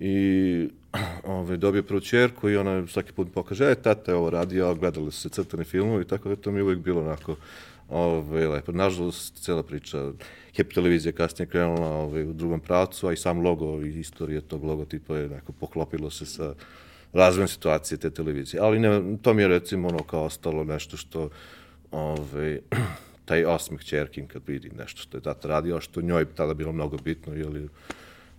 [0.00, 0.68] i
[1.24, 5.12] ovaj, dobio prvu čerku i ona svaki put pokaže, e, tata je ovo radio, gledali
[5.12, 7.36] su se crtani filmovi, tako da to mi uvijek bilo onako
[7.88, 8.72] ovaj, lepo.
[8.72, 10.12] Nažalost, cela priča,
[10.56, 14.64] Happy televizija kasnije krenula ovaj, u drugom pravcu, a i sam logo i istorija tog
[14.64, 16.54] logotipa je neko poklopilo se sa
[17.12, 18.60] razvojem situacije te televizije.
[18.60, 21.30] Ali ne, to mi je recimo ono kao ostalo nešto što
[21.90, 22.58] ovaj,
[23.24, 26.96] taj osmeh čerkin kad vidi nešto što je tata radio, što njoj tada bilo mnogo
[26.96, 27.68] bitno, ili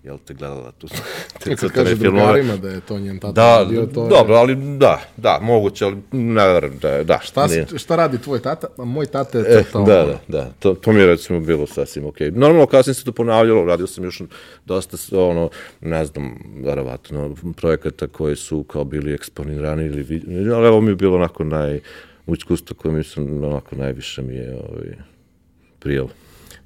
[0.03, 0.87] jel te gledala tu
[1.43, 4.39] te Kad kaže drugarima da je to njen tata da, radio, to dobro, je...
[4.39, 7.19] ali da, da, moguće, ali ne verujem da je, da.
[7.21, 7.67] Šta, nije.
[7.77, 8.67] šta radi tvoj tata?
[8.77, 9.87] A moj tata je e, totalno...
[9.87, 12.31] Da, da, da, to, to mi je recimo bilo sasvim okej.
[12.31, 12.37] Okay.
[12.37, 14.21] Normalno, kasnije se to ponavljalo, radio sam još
[14.65, 15.49] dosta, ono,
[15.81, 20.21] ne znam, verovatno, projekata koji su kao bili eksponirani ili,
[20.53, 21.79] ali ovo mi je bilo onako naj,
[22.27, 24.95] iskustvo koje mislim, onako najviše mi je ovaj,
[25.79, 26.09] prijelo.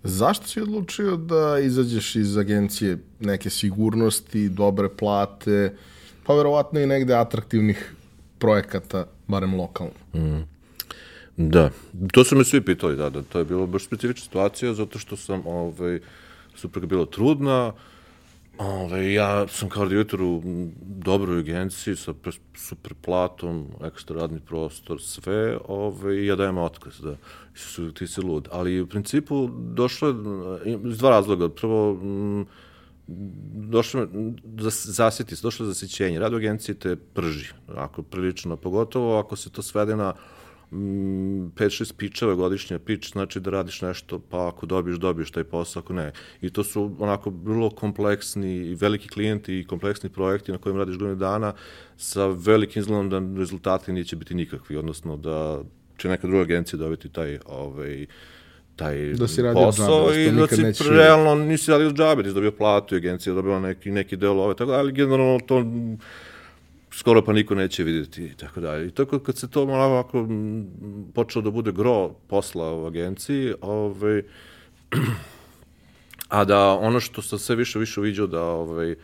[0.04, 5.76] Zašto si odlučio da izađeš iz agencije neke sigurnosti, dobre plate,
[6.24, 7.94] pa verovatno i negde atraktivnih
[8.40, 9.94] projekata, barem lokalno?
[10.14, 10.44] Mm.
[11.38, 11.70] Da,
[12.12, 15.18] to su me svi pitali, da, da, to je bilo baš specifična situacija, zato što
[15.18, 16.00] sam, ovaj,
[16.56, 17.74] supruga bila trudna, uh,
[18.58, 20.42] Ove, ja sam kao radivitor u
[20.82, 22.14] dobroj agenciji sa
[22.56, 27.16] super platom, ekstra radni prostor, sve, ove, i ja dajem otkaz, da,
[27.56, 28.48] su, ti si lud.
[28.52, 30.08] Ali u principu došlo
[30.66, 31.50] je iz dva razloga.
[31.50, 31.98] Prvo,
[33.54, 34.08] došlo je,
[34.74, 36.20] zasjeti se, došlo je zasićenje.
[36.20, 40.14] Rad u agenciji te prži, ako prilično, pogotovo ako se to svede na
[40.74, 45.80] 5-6 mm, pičeva godišnja pič, znači da radiš nešto, pa ako dobiješ, dobiješ taj posao,
[45.80, 46.12] ako ne.
[46.42, 50.98] I to su onako vrlo kompleksni i veliki klijenti i kompleksni projekti na kojima radiš
[50.98, 51.54] godinu dana
[51.98, 55.62] sa velikim izgledom da rezultati neće biti nikakvi, odnosno da
[55.98, 58.06] će neka druga agencija dobiti taj ovaj,
[58.76, 60.84] taj da si posao džabe, i da si neće...
[60.90, 64.56] realno nisi radio džabe, da si dobio platu i agencija dobila neki, neki deo ove,
[64.56, 65.66] tako ali generalno to
[66.94, 68.88] skoro pa niko neće videti i tako dalje.
[68.88, 70.28] I tako kad se to malo ovako
[71.14, 74.22] počelo da bude gro posla u agenciji, ovaj,
[76.30, 78.96] a da ono što sam sve više više uviđao da, ovaj,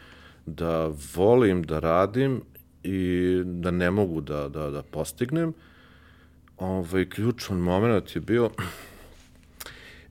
[0.46, 2.42] da volim da radim
[2.84, 5.54] i da ne mogu da, da, da postignem,
[6.58, 8.50] ovaj, ključan moment je bio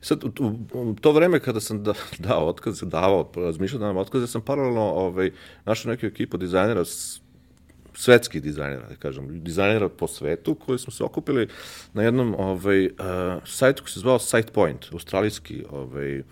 [0.00, 0.30] Sad, u,
[0.72, 4.82] u, to vreme kada sam da, dao otkaz, davao, razmišljao da nam otkaze, sam paralelno
[4.82, 5.30] ovaj,
[5.64, 7.20] našao neku ekipu dizajnera s
[7.98, 11.48] svetskih dizajnera, da kažem, dizajnera po svetu, koji smo se okupili
[11.92, 12.92] na jednom ovaj, uh,
[13.44, 16.26] sajtu koji se zvao SitePoint, australijski ovaj, uh,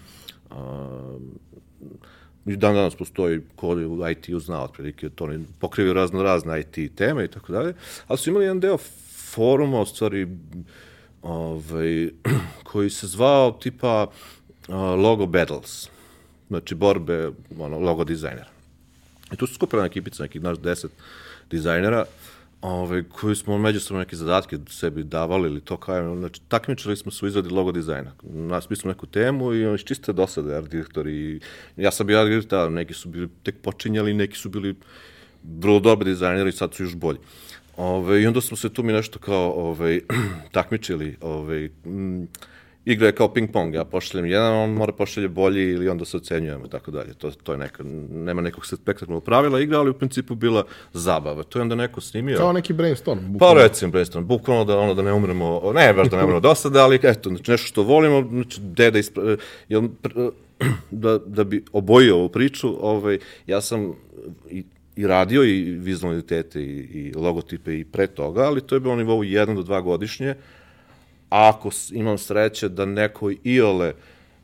[2.46, 6.96] i dan danas postoji ko u IT-u zna otprilike, to oni pokrivaju razno razne IT
[6.96, 7.74] teme i tako dalje,
[8.06, 8.78] ali su imali jedan deo
[9.34, 10.28] foruma, u stvari,
[11.22, 12.10] ovaj,
[12.70, 15.88] koji se zvao tipa uh, Logo Battles,
[16.48, 18.50] znači borbe ono, logo dizajnera.
[19.32, 20.90] I tu su skupila ekipica, nekih naš deset
[21.50, 22.04] dizajnera,
[22.62, 27.24] ovaj, koji smo međusobno neke zadatke sebi davali ili to kao, znači takmičili smo se
[27.24, 28.12] u izradi logo dizajna.
[28.22, 31.40] Nas mi smo neku temu i on čiste dosade art direktori.
[31.76, 34.74] Ja sam bio art direktor, neki su bili tek počinjali, neki su bili
[35.58, 37.18] vrlo dobri dizajneri, sad su još bolji.
[37.76, 40.00] Ove, I onda smo se tu mi nešto kao ove,
[40.52, 42.28] takmičili, ove, m,
[42.86, 46.16] igra je kao ping pong, ja pošaljem jedan, on mora pošalje bolji ili onda se
[46.16, 47.14] ocenjujemo i tako dalje.
[47.14, 51.42] To, to je neka, nema nekog spektakularnog pravila igra, ali u principu bila zabava.
[51.42, 52.38] To je onda neko snimio.
[52.38, 53.20] Kao neki brainstorm.
[53.20, 53.54] Pa bukvalno.
[53.54, 56.84] Pa recimo brainstorm, bukvalno da, ono, da ne umremo, ne baš da ne umremo dosada,
[56.84, 59.36] ali eto, znači nešto što volimo, znači deda ispra,
[59.68, 59.82] jel,
[60.90, 63.92] da, da bi obojio ovu priču, ovaj, ja sam
[64.50, 64.64] i
[64.96, 68.94] i radio i vizualne identitete i, i logotipe i pre toga, ali to je bilo
[68.94, 70.34] na nivou 1 do 2 godišnje,
[71.28, 73.92] ako imam sreće da neko iole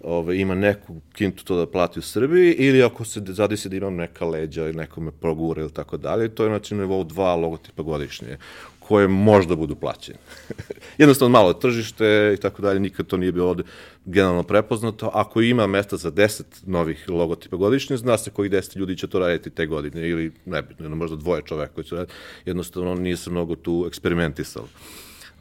[0.04, 3.94] ove, ima neku kintu to da plati u Srbiji ili ako se zadesi da imam
[3.94, 7.36] neka leđa ili neko me progura ili tako dalje, to je znači na nivou dva
[7.36, 8.36] logotipa godišnje
[8.78, 10.18] koje možda budu plaćene.
[10.98, 13.62] Jednostavno malo tržište i tako dalje, nikad to nije bilo ovde
[14.04, 15.10] generalno prepoznato.
[15.14, 19.18] Ako ima mesta za 10 novih logotipa godišnje, zna se koji 10 ljudi će to
[19.18, 22.14] raditi te godine ili nebitno, možda dvoje čoveka koji će raditi.
[22.44, 24.68] Jednostavno nije se mnogo tu eksperimentisalo.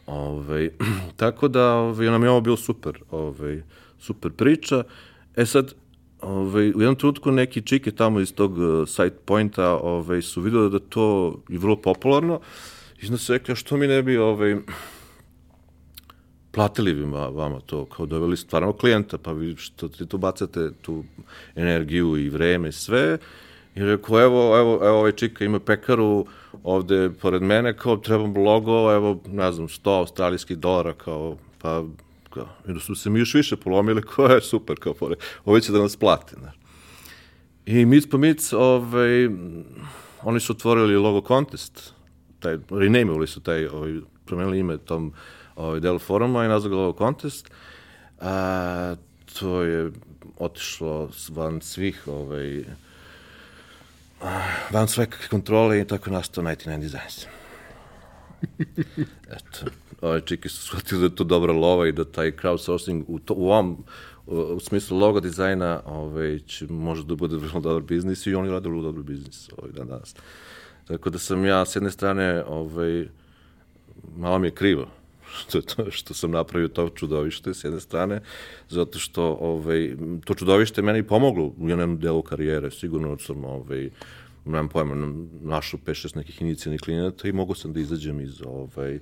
[0.05, 0.69] Ove, ovaj,
[1.21, 3.61] tako da ove, ovaj, nam je ovo bilo super, ove, ovaj,
[3.99, 4.83] super priča.
[5.35, 5.73] E sad,
[6.21, 10.69] ove, u jednom trenutku neki čike tamo iz tog uh, site pointa ove, su videli
[10.69, 12.39] da to je vrlo popularno
[13.01, 14.61] i onda su rekli, što mi ne bi ove,
[16.51, 21.03] platili bi vama to, kao doveli stvarno klijenta, pa vi što ti tu bacate tu
[21.55, 23.17] energiju i vreme, sve,
[23.75, 26.25] i rekao, evo, evo, evo ovaj čika ima pekaru,
[26.63, 31.83] ovde pored mene, kao trebam logo, evo, ne znam, 100 australijskih dolara, kao, pa,
[32.29, 35.59] kao, i da su se mi još više polomili, kao je super, kao, pored, ovo
[35.59, 36.51] će da nas plate, ne.
[37.65, 39.29] I Mic po Mic, ovaj,
[40.23, 41.93] oni su otvorili logo contest,
[42.39, 45.13] taj, renameovali su taj, ovaj, promenili ime tom
[45.55, 47.51] ovaj, delu foruma i nazvali logo contest,
[48.19, 48.95] a,
[49.39, 49.91] to je
[50.39, 52.63] otišlo van svih, ovaj,
[54.71, 57.25] van sve kontrole i tako nastao 99 Designs.
[59.37, 63.19] Eto, ove čike su shvatili da je to dobra lova i da taj crowdsourcing u,
[63.19, 63.83] to, u, ovom,
[64.27, 68.69] u, smislu logo dizajna ovaj, će, može da bude vrlo dobar biznis i oni rade
[68.69, 70.15] vrlo dobar biznis ovaj, dan danas.
[70.87, 73.07] Tako da sam ja s jedne strane ovaj,
[74.15, 74.87] malo mi je krivo
[75.39, 78.21] što, to, što sam napravio to čudovište s jedne strane,
[78.69, 83.89] zato što ovaj, to čudovište meni pomoglo u jednom delu karijere, sigurno sam ovaj,
[84.45, 88.99] nemam pojma, našao 5-6 nekih inicijalnih klijenata i mogu sam da izađem iz, ovaj,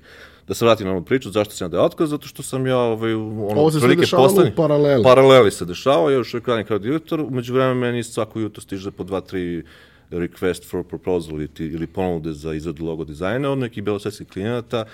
[0.48, 3.14] da se vratim na onu priču, zašto sam da otkaz, zato što sam ja, ovaj,
[3.14, 5.04] ono, Ovo se sve dešavalo u paraleli.
[5.04, 9.04] Paraleli se dešavao, ja još radim kao direktor, umeđu vremena meni svako jutro stiže po
[9.04, 9.64] 2-3
[10.12, 14.86] request for proposal ili, ili ponude za izradu logo dizajna od nekih belosvetskih klijenata,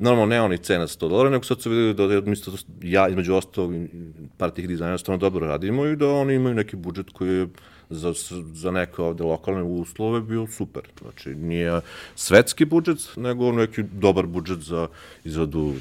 [0.00, 3.72] Normalno, ne oni cena 100 dolara, nego sad su videli da, misto, ja, između ostalog,
[4.36, 7.48] par tih dizajnera stvarno dobro radimo i da oni imaju neki budžet koji je
[7.90, 8.12] za,
[8.52, 10.82] za neke ovde lokalne uslove bio super.
[11.02, 11.80] Znači, nije
[12.14, 14.88] svetski budžet, nego neki dobar budžet za
[15.24, 15.74] izradu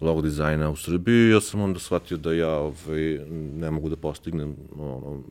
[0.00, 1.30] logo dizajna u Srbiji.
[1.30, 3.20] Ja sam onda shvatio da ja ovaj,
[3.56, 5.22] ne mogu da postignem ono,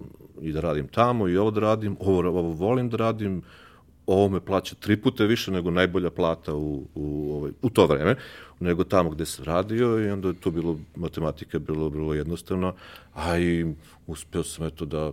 [0.42, 3.42] i da radim tamo i ovo da radim, ovo, ovo volim da radim,
[4.08, 8.16] ovo me plaća tri puta više nego najbolja plata u, u, ovaj, u to vreme,
[8.60, 12.74] nego tamo gde sam radio i onda je to bilo, matematika bilo vrlo jednostavno,
[13.14, 13.74] a i
[14.08, 15.12] uspeo sam eto da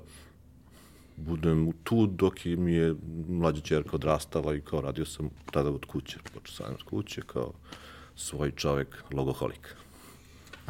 [1.17, 2.95] budem tu dok mi je
[3.29, 7.53] mlađa čerka odrastala i kao radio sam tada od kuće, počeo sam od kuće kao
[8.17, 9.77] svoj čovek, logoholik.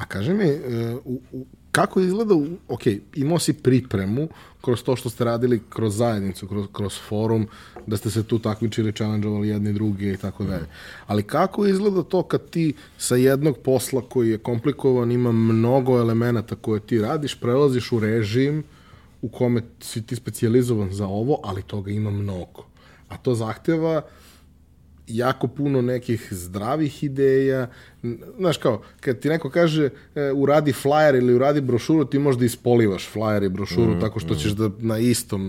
[0.01, 2.35] A kaži mi, e, u, u, kako izgleda,
[2.69, 2.81] ok,
[3.15, 4.29] imao si pripremu
[4.61, 7.49] kroz to što ste radili kroz zajednicu, kroz, kroz forum,
[7.87, 10.67] da ste se tu takmičili, challenge-ovali jedni drugi i tako dalje.
[11.07, 16.57] Ali kako izgleda to kad ti sa jednog posla koji je komplikovan, ima mnogo elemenata
[16.57, 18.65] koje ti radiš, prelaziš u režim
[19.23, 22.65] u kome si ti specializovan za ovo, ali toga ima mnogo.
[23.09, 24.03] A to zahteva
[25.17, 27.71] jako puno nekih zdravih ideja.
[28.39, 33.09] Znaš kao, kad ti neko kaže e, uradi flyer ili uradi brošuru, ti možda ispolivaš
[33.15, 34.37] flyer i brošuru mm, tako što mm.
[34.37, 35.43] ćeš da na istom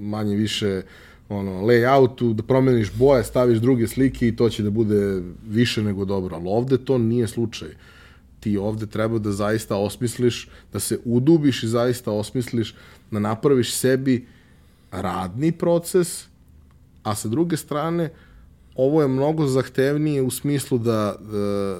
[0.00, 0.82] manje više
[1.28, 6.04] ono, layoutu, da promeniš boje, staviš druge slike i to će da bude više nego
[6.04, 6.36] dobro.
[6.36, 7.68] Ali ovde to nije slučaj.
[8.40, 12.74] Ti ovde treba da zaista osmisliš, da se udubiš i zaista osmisliš,
[13.10, 14.26] da napraviš sebi
[14.92, 16.26] radni proces,
[17.02, 18.10] a sa druge strane,
[18.76, 21.78] ovo je mnogo zahtevnije u smislu da, da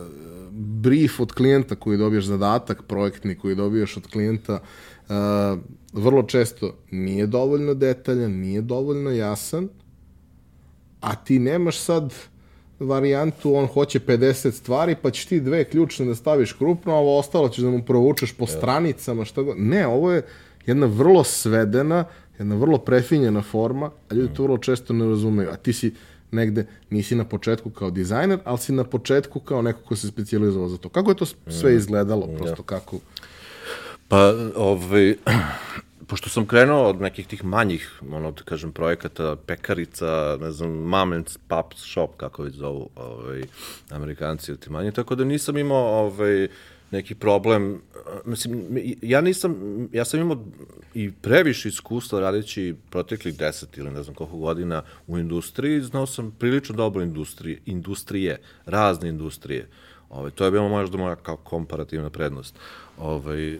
[0.50, 4.58] brief od klijenta koji dobiješ zadatak projektni koji dobiješ od klijenta
[5.08, 5.14] uh,
[5.92, 9.68] vrlo često nije dovoljno detaljan, nije dovoljno jasan,
[11.00, 12.14] a ti nemaš sad
[12.80, 17.18] varijantu, on hoće 50 stvari, pa ćeš ti dve ključne da staviš krupno, a ovo
[17.18, 19.56] ostalo ćeš da mu provučeš po stranicama, šta god.
[19.58, 20.26] Ne, ovo je
[20.66, 22.04] jedna vrlo svedena,
[22.38, 25.48] jedna vrlo prefinjena forma, a ljudi to vrlo često ne razumeju.
[25.50, 25.94] A ti si
[26.30, 30.68] negde, nisi na početku kao dizajner, ali si na početku kao neko ko se specializovao
[30.68, 30.88] za to.
[30.88, 31.76] Kako je to sve mm.
[31.76, 32.98] izgledalo, prosto kako?
[34.08, 35.16] Pa, ovaj,
[36.08, 41.38] pošto sam krenuo od nekih tih manjih, ono da kažem, projekata, pekarica, ne znam, mamen's
[41.48, 43.42] pub shop, kako već zovu ovaj,
[43.90, 46.48] amerikanci ili ti manji, tako da nisam imao ovaj,
[46.90, 47.80] neki problem.
[48.24, 48.66] Mislim,
[49.02, 49.56] ja nisam,
[49.92, 50.44] ja sam imao
[50.94, 56.30] i previše iskustva radeći proteklih deset ili ne znam koliko godina u industriji, znao sam
[56.38, 59.68] prilično dobro industrije, industrije, razne industrije.
[60.10, 62.54] Ove, ovaj, to je bilo možda moja kao komparativna prednost.
[62.98, 63.58] Ove, ovaj,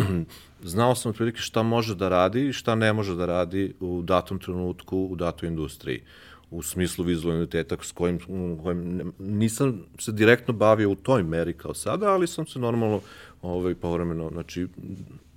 [0.62, 4.38] znao sam otprilike šta može da radi i šta ne može da radi u datom
[4.38, 6.00] trenutku u datoj industriji.
[6.00, 8.18] Uh, u smislu vizualniteta s kojim,
[8.62, 13.00] kojim nisam se direktno bavio u toj meri kao sada, ali sam se normalno
[13.42, 14.68] ovaj, povremeno, znači,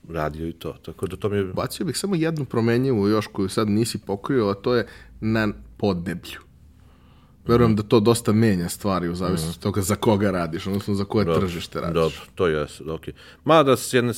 [0.10, 0.73] radio i to.
[0.86, 1.43] Tako da to mi je...
[1.43, 4.88] Bacio bih samo jednu promenjivu još koju sad nisi pokrio, a to je
[5.21, 5.47] na
[5.78, 6.39] podneblju.
[7.47, 7.75] Verujem mm.
[7.75, 9.62] da to dosta menja stvari u zavisnosti mm.
[9.62, 11.93] toga za koga radiš, odnosno za koje dobro, tržište radiš.
[11.93, 13.01] Dobro, to je, ok.
[13.43, 14.13] Mada s jedne,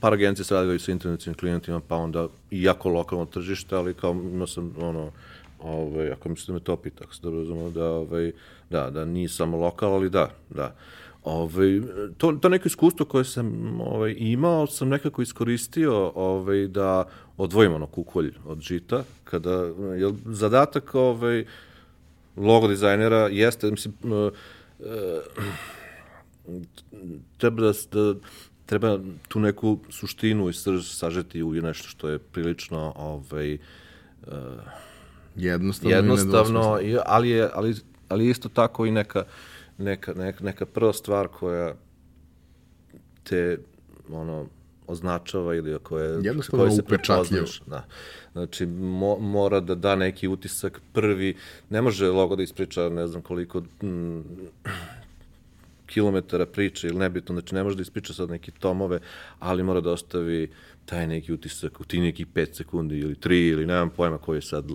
[0.00, 4.12] par agencije se radili sa internetnim klijentima, pa onda i jako lokalno tržište, ali kao
[4.12, 5.10] imao sam ono,
[5.60, 8.32] ovaj, ako mislite da me to pita, ako se dobro razumemo, da, ovaj,
[8.70, 10.74] da, da nije samo lokal, ali da, da.
[11.24, 11.80] Ovaj,
[12.18, 17.04] to, to neko iskustvo koje sam ovaj, imao, sam nekako iskoristio ovaj, da
[17.36, 19.54] odvojim ono kukolj od žita, kada,
[19.96, 21.44] je zadatak ovaj,
[22.36, 24.32] logo dizajnera jeste, mislim, uh,
[27.38, 28.14] treba da, da
[28.66, 34.32] treba tu neku suštinu i srž sažeti u nešto što je prilično ovaj, uh,
[35.36, 37.74] Jednostavno, jednostavno i ali je ali
[38.08, 39.24] ali isto tako i neka
[39.78, 41.74] neka neka, neka prva stvar koja
[43.22, 43.58] te
[44.10, 44.46] ono
[44.86, 47.44] označava ili koja jednostavno se upečatljiv.
[47.66, 47.84] Da.
[48.32, 51.36] Znači mo, mora da da neki utisak prvi,
[51.70, 54.24] ne može logo da ispriča ne znam koliko m,
[55.88, 59.00] kilometara priče ili nebitno, znači ne može da ispriča sad neke tomove,
[59.38, 60.50] ali mora da ostavi
[60.84, 64.42] taj neki utisak u ti nekih 5 sekundi ili 3 ili nemam pojma koji je
[64.42, 64.70] sad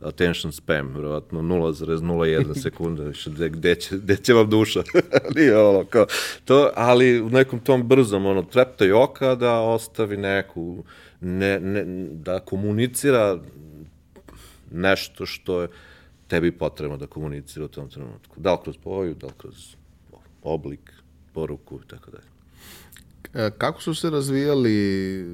[0.00, 4.82] attention spam, verovatno 0,01 sekunda, više gde, gde, će, gde će vam duša,
[5.36, 6.06] nije ono kao,
[6.44, 10.84] to, ali u nekom tom brzom, ono, treptaj oka da ostavi neku,
[11.20, 13.38] ne, ne, da komunicira
[14.70, 15.68] nešto što je
[16.28, 18.40] tebi potrebno da komunicira u tom trenutku.
[18.40, 19.79] Da li kroz boju, da li kroz
[20.42, 20.92] oblik,
[21.32, 22.30] poruku i tako dalje.
[23.34, 25.24] E, kako su se razvijali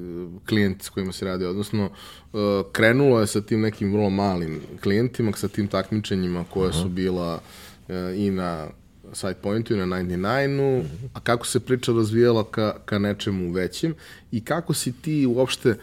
[0.45, 1.45] klijenti s kojima se radi?
[1.45, 2.37] Odnosno, e,
[2.71, 7.41] krenulo je sa tim nekim vrlo malim klijentima, sa tim takmičenjima koje su bila
[7.89, 8.67] e, i na
[9.13, 10.83] side pointu i na 99-u,
[11.13, 13.95] a kako se priča razvijala ka, ka nečemu većem
[14.31, 15.75] i kako si ti uopšte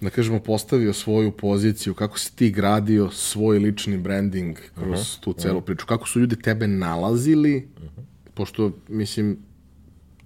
[0.00, 5.20] da kažemo, postavio svoju poziciju, kako si ti gradio svoj lični branding kroz uh -huh.
[5.20, 8.13] tu celu priču, kako su ljudi tebe nalazili, uh -huh.
[8.34, 9.38] Pošto, mislim,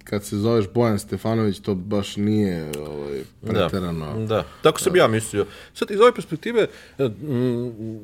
[0.03, 4.19] kad se zoveš Bojan Stefanović, to baš nije ovaj, preterano.
[4.19, 4.45] Da, da.
[4.63, 4.99] tako sam da.
[4.99, 5.45] ja mislio.
[5.73, 6.67] Sad, iz ove perspektive,
[6.99, 7.99] mm,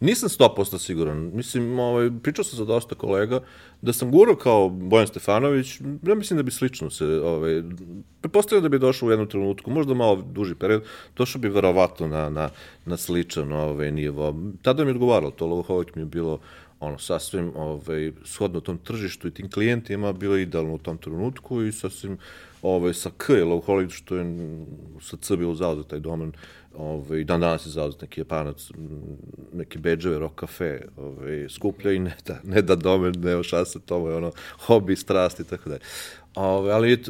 [0.00, 1.30] nisam 100% siguran.
[1.34, 3.40] Mislim, ovaj, pričao sam sa dosta kolega
[3.82, 7.62] da sam gurao kao Bojan Stefanović, ja mislim da bi slično se, ovaj,
[8.20, 10.82] prepostavio da bi došao u jednom trenutku, možda malo duži period,
[11.16, 12.48] došao bi verovatno na, na,
[12.84, 14.34] na sličan ovaj, nivo.
[14.62, 16.38] Tada mi je odgovaralo, to Lovohovik mi je bilo
[16.82, 21.72] ono, sasvim ovaj, shodno tom tržištu i tim klijentima bilo idealno u tom trenutku i
[21.72, 22.18] sasvim
[22.62, 24.24] ovaj, sa K je Low što je
[25.00, 26.32] sa C bilo za taj domen,
[26.78, 28.70] ovaj, dan danas je zauzet neki japanac,
[29.52, 34.08] neki beđeve, rock cafe, ovaj, skuplja i ne da, ne da domen, nema šanse, to
[34.08, 34.32] je ono,
[34.66, 35.80] hobi, strast i tako dalje.
[36.34, 37.02] Ove, ali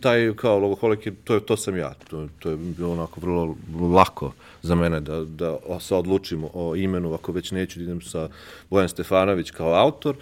[0.00, 1.94] taj kao logoholik, to, to sam ja.
[2.10, 3.56] To, to je bilo onako vrlo
[3.94, 8.28] lako za mene da, da se odlučimo o imenu, ako već neću da idem sa
[8.70, 10.16] Bojan Stefanović kao autor.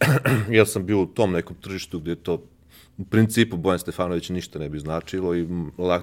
[0.50, 2.42] ja sam bio u tom nekom tržištu gde to
[2.98, 5.46] u principu Bojan Stefanović ništa ne bi značilo i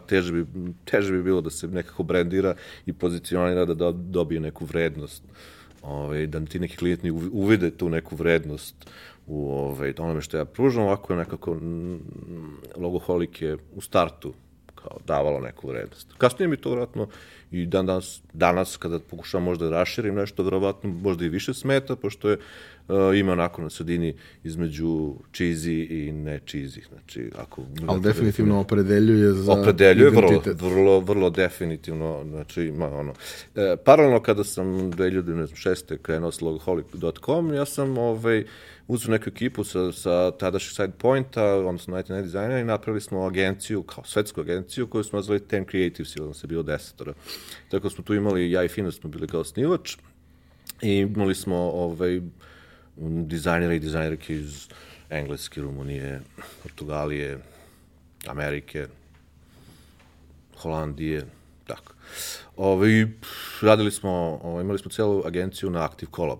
[0.07, 0.45] teže bi,
[0.85, 5.23] teže bi bilo da se nekako brendira i pozicionira da dobije neku vrednost.
[5.81, 8.75] Ove, da ti neki klijenti uvide tu neku vrednost
[9.27, 11.57] u ovaj, onome što ja pružam, ovako je nekako
[12.77, 14.33] logoholik je u startu
[14.75, 16.13] kao davalo neku vrednost.
[16.17, 17.07] Kasnije mi to vratno
[17.51, 21.95] i dan danas, danas kada pokušavam možda da raširim nešto, verovatno možda i više smeta,
[21.95, 22.43] pošto je uh,
[23.19, 26.87] ima onako na sredini između cheesy i ne cheesy.
[26.89, 30.61] Znači, ako, Ali definitivno opredeljuje za opredeljuje identitet.
[30.61, 32.25] vrlo, vrlo, vrlo definitivno.
[32.29, 33.13] Znači, ima ono.
[33.55, 35.97] E, paralelno kada sam 2006.
[35.97, 38.43] krenuo s logoholic.com, ja sam ovaj,
[38.87, 43.83] uzeo neku ekipu sa, sa tadašnjeg side pointa, odnosno 99 dizajnera i napravili smo agenciju,
[43.83, 47.13] kao svetsku agenciju koju smo nazvali Ten Creatives, ili se bilo desetora.
[47.69, 49.97] Tako smo tu imali, ja i Fino smo bili kao snivač
[50.81, 52.21] i imali smo ovaj,
[52.97, 54.67] dizajnere i dizajnerke iz
[55.09, 56.21] Engleske, Rumunije,
[56.63, 57.39] Portugalije,
[58.27, 58.87] Amerike,
[60.57, 61.25] Holandije,
[61.67, 61.93] tako.
[62.57, 63.07] Ove,
[63.61, 66.39] radili smo, ove, imali smo celu agenciju na Active Collab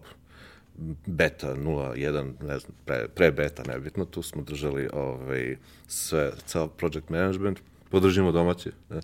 [1.06, 7.10] beta 0.1, ne znam, pre, pre beta, nebitno, tu smo držali ovaj, sve, ceo project
[7.10, 8.72] management, podržimo domaće.
[8.90, 9.00] Ne?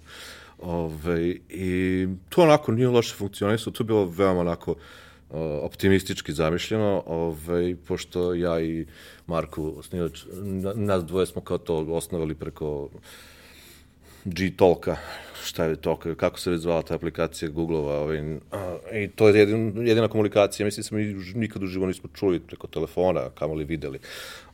[0.60, 4.76] Ove, I to onako nije loše funkcionisalo, to je bilo veoma onako
[5.62, 8.86] optimistički zamišljeno, ove, pošto ja i
[9.28, 10.24] Marko, osnivač,
[10.76, 12.90] nas dvoje smo kao to osnovali preko
[14.26, 14.96] G-Talka,
[15.44, 18.40] šta je to, kako se zvala ta aplikacija Google-ova, ovaj,
[19.04, 23.30] i to je jedin, jedina komunikacija, mislim da mi nikad uživo nismo čuli preko telefona,
[23.36, 24.00] kamo li videli.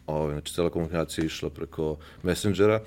[0.07, 2.81] Ovaj, znači, cela komunikacija je išla preko Messengera,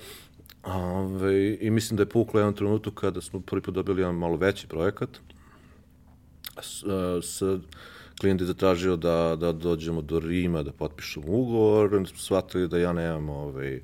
[0.63, 4.35] Ove, I mislim da je puklo jedan trenutak kada smo prvi put dobili jedan malo
[4.35, 5.09] veći projekat.
[6.61, 6.83] S,
[7.21, 7.41] s
[8.19, 12.77] klijent je zatražio da, da dođemo do Rima, da potpišemo ugovor, onda smo shvatili da
[12.77, 13.79] ja nemam ovaj,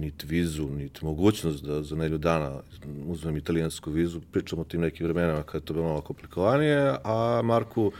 [0.00, 2.60] niti vizu, niti mogućnost da za nelju dana
[3.06, 7.40] uzmem italijansku vizu, pričamo o tim nekim vremenama kada je to bilo malo komplikovanije, a
[7.44, 7.92] Marku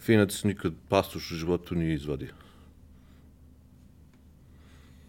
[0.00, 2.43] Finac nikad pasoš u životu nije izvadio.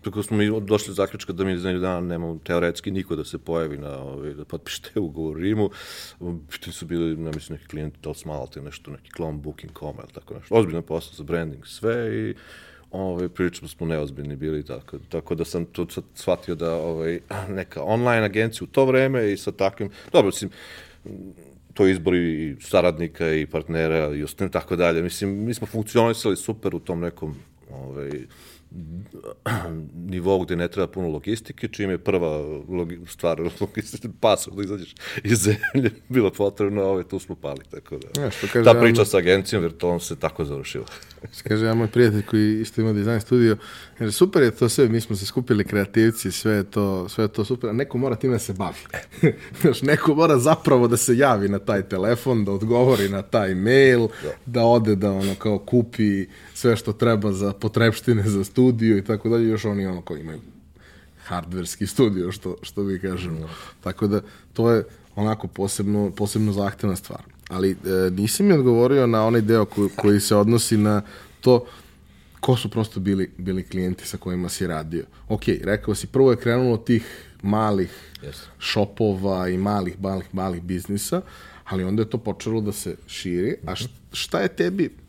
[0.06, 3.24] Tako smo mi došli do zaključka da mi za nelju dana nemamo teoretski niko da
[3.26, 5.70] se pojavi na, ovaj, da potpište ugovor Rimu.
[6.52, 10.34] Pitan su bili, ne mislim, neki klijenti da smalate nešto, neki klon booking.com ili tako
[10.34, 10.56] nešto.
[10.56, 12.36] Ozbiljno posao za branding, sve i
[12.92, 17.20] ovaj, prilično smo neozbiljni bili, tako, tako da sam tu sad shvatio da ovaj,
[17.60, 20.52] neka online agencija u to vreme i sa takvim, dobro, mislim,
[21.74, 25.02] to izbori i saradnika i partnera i ostalim tako dalje.
[25.02, 27.36] Mislim, mi smo funkcionisali super u tom nekom
[27.72, 28.12] ovaj,
[30.12, 32.38] nivou gde ne treba puno logistike, čim je prva
[32.70, 37.98] logi, stvar logistike, pasu da izađeš iz zemlje, bilo potrebno, ove, tu smo pali, tako
[37.98, 38.22] da.
[38.22, 40.86] Ja, što kaže, Ta priča ja, sa agencijom, jer to on se tako završila.
[41.48, 43.58] kaže, ja moj prijatelj koji isto ima dizajn studio,
[44.00, 47.28] jer super je to sve, mi smo se skupili kreativci, sve je to, sve je
[47.28, 48.78] to super, a neko mora time da se bavi.
[49.62, 54.08] Znaš, neko mora zapravo da se javi na taj telefon, da odgovori na taj mail,
[54.24, 59.04] da, da ode da ono kao kupi sve što treba za potrebštine za studio i
[59.04, 60.40] tako dalje, još oni ono koji imaju
[61.24, 63.40] hardverski studio, što, što vi kažemo.
[63.40, 63.50] Mm.
[63.84, 64.22] Tako da,
[64.54, 64.84] to je
[65.16, 67.22] onako posebno, posebno zahtevna stvar.
[67.50, 67.76] Ali e,
[68.12, 71.02] nisi mi odgovorio na onaj deo koji, koji se odnosi na
[71.42, 71.66] to
[72.40, 75.06] ko su prosto bili, bili klijenti sa kojima si radio.
[75.30, 78.36] Ok, rekao si, prvo je krenulo tih malih yes.
[78.60, 81.22] šopova i malih, malih, malih biznisa,
[81.66, 83.56] ali onda je to počelo da se širi.
[83.68, 83.74] A
[84.12, 85.05] šta je tebi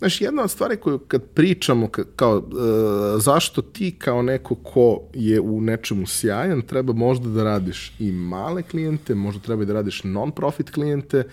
[0.00, 5.40] Znaš, jedna od stvari koju kad pričamo kao e, zašto ti kao neko ko je
[5.40, 10.02] u nečemu sjajan treba možda da radiš i male klijente, možda treba i da radiš
[10.04, 11.24] non-profit klijente.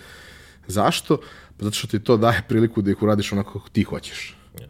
[0.68, 1.18] Zašto?
[1.58, 4.36] Pa zato što ti to daje priliku da ih uradiš onako kako ti hoćeš.
[4.56, 4.68] Yes.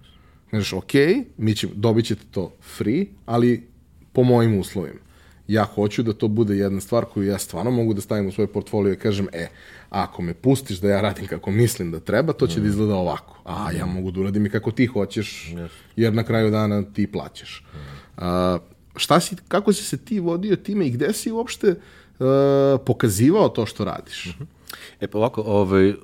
[0.50, 0.94] Znaš, ok,
[1.38, 3.68] mi ćemo, dobit ćete to free, ali
[4.14, 5.00] po mojim uslovima.
[5.48, 8.48] Ja hoću da to bude jedna stvar koju ja stvarno mogu da stavim u svoj
[8.48, 9.48] portfolio i kažem, e,
[9.90, 12.64] ako me pustiš da ja radim kako mislim da treba, to će mm.
[12.64, 13.42] da izgleda ovako.
[13.46, 15.70] A ja mogu da uradim i kako ti hoćeš, yes.
[15.96, 17.66] jer na kraju dana ti plaćaš.
[17.74, 17.78] Mm.
[18.18, 18.60] A,
[18.96, 22.26] šta si, kako si se ti vodio time i gde si uopšte uh,
[22.86, 24.26] pokazivao to što radiš?
[24.26, 24.48] Mm -hmm.
[25.00, 25.96] E pa ovako, ovaj, uh,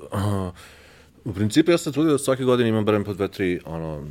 [1.25, 4.07] u principu ja sam trudio da svake godine imam barem po dve, tri ono,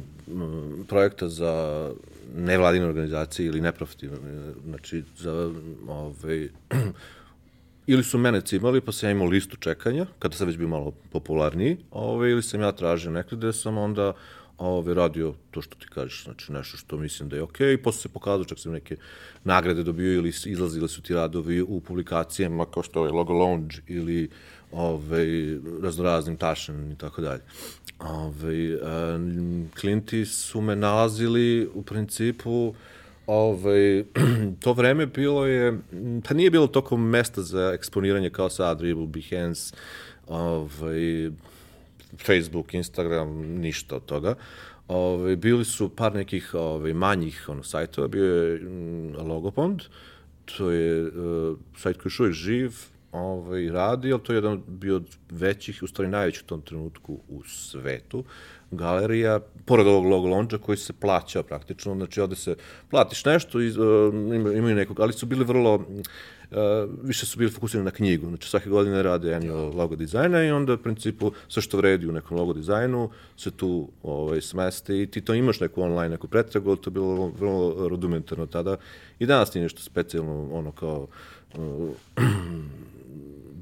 [0.88, 1.90] projekta za
[2.36, 5.52] nevladine organizacije ili neprofitivne, znači za
[5.88, 6.48] ovaj,
[7.92, 10.92] ili su mene cimali, pa sam ja imao listu čekanja, kada sam već bio malo
[11.12, 14.12] popularniji, ove, ili sam ja tražio nekde gde sam onda
[14.58, 17.74] ove, radio to što ti kažeš, znači nešto što mislim da je okej, okay.
[17.74, 18.96] i posle se pokazao, čak sam neke
[19.44, 24.30] nagrade dobio ili izlazili su ti radovi u publikacijama kao što je Logo Lounge ili
[24.72, 25.26] ove,
[25.82, 27.42] raznoraznim tašem i tako dalje.
[28.04, 29.18] Ove, a,
[29.80, 32.74] klinti su me nalazili u principu
[33.26, 34.04] Ovaj,
[34.62, 35.78] to vreme bilo je,
[36.28, 39.76] pa nije bilo toliko mesta za eksponiranje kao sad, Dribble, Behance,
[40.28, 41.30] ovaj,
[42.26, 44.34] Facebook, Instagram, ništa od toga.
[44.88, 48.60] Ovaj, bili su par nekih ovaj, manjih ono, sajtova, bio je
[49.18, 49.82] Logopond,
[50.44, 52.72] to je uh, sajt koji uvijek živ,
[53.12, 57.18] ovaj, radi, ali to je jedan bio od većih, u stvari najvećih u tom trenutku
[57.28, 58.24] u svetu
[58.72, 62.56] galerija, pored ovog logo lonča koji se plaća praktično, znači ovde se
[62.90, 64.14] platiš nešto, iz, uh,
[64.56, 66.56] imaju nekog, ali su bili vrlo, uh,
[67.02, 70.74] više su bili fokusirani na knjigu, znači svake godine rade annual logo dizajna i onda
[70.74, 75.20] u principu sve što vredi u nekom logo dizajnu se tu ovaj, smeste i ti
[75.20, 78.76] to imaš neku online, neku pretragu, to je bilo vrlo rudimentarno tada
[79.18, 81.06] i danas nije nešto specijalno ono kao
[81.54, 81.90] uh,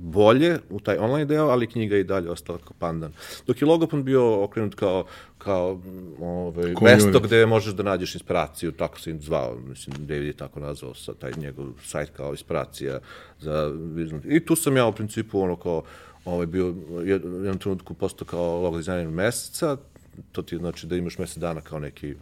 [0.00, 3.12] bolje u taj online deo, ali knjiga i dalje ostala kao pandan.
[3.46, 5.04] Dok je Logopon bio okrenut kao,
[5.38, 5.80] kao
[6.20, 10.60] ovaj, mesto gde možeš da nađeš inspiraciju, tako se im zvao, mislim, David je tako
[10.60, 12.98] nazvao sa taj njegov sajt kao inspiracija
[13.40, 13.74] za
[14.24, 15.82] I tu sam ja u principu ono kao
[16.24, 16.74] ovaj, bio
[17.04, 19.76] jednom trenutku postao kao logo dizajner meseca,
[20.32, 22.14] to ti znači da imaš mesec dana kao neki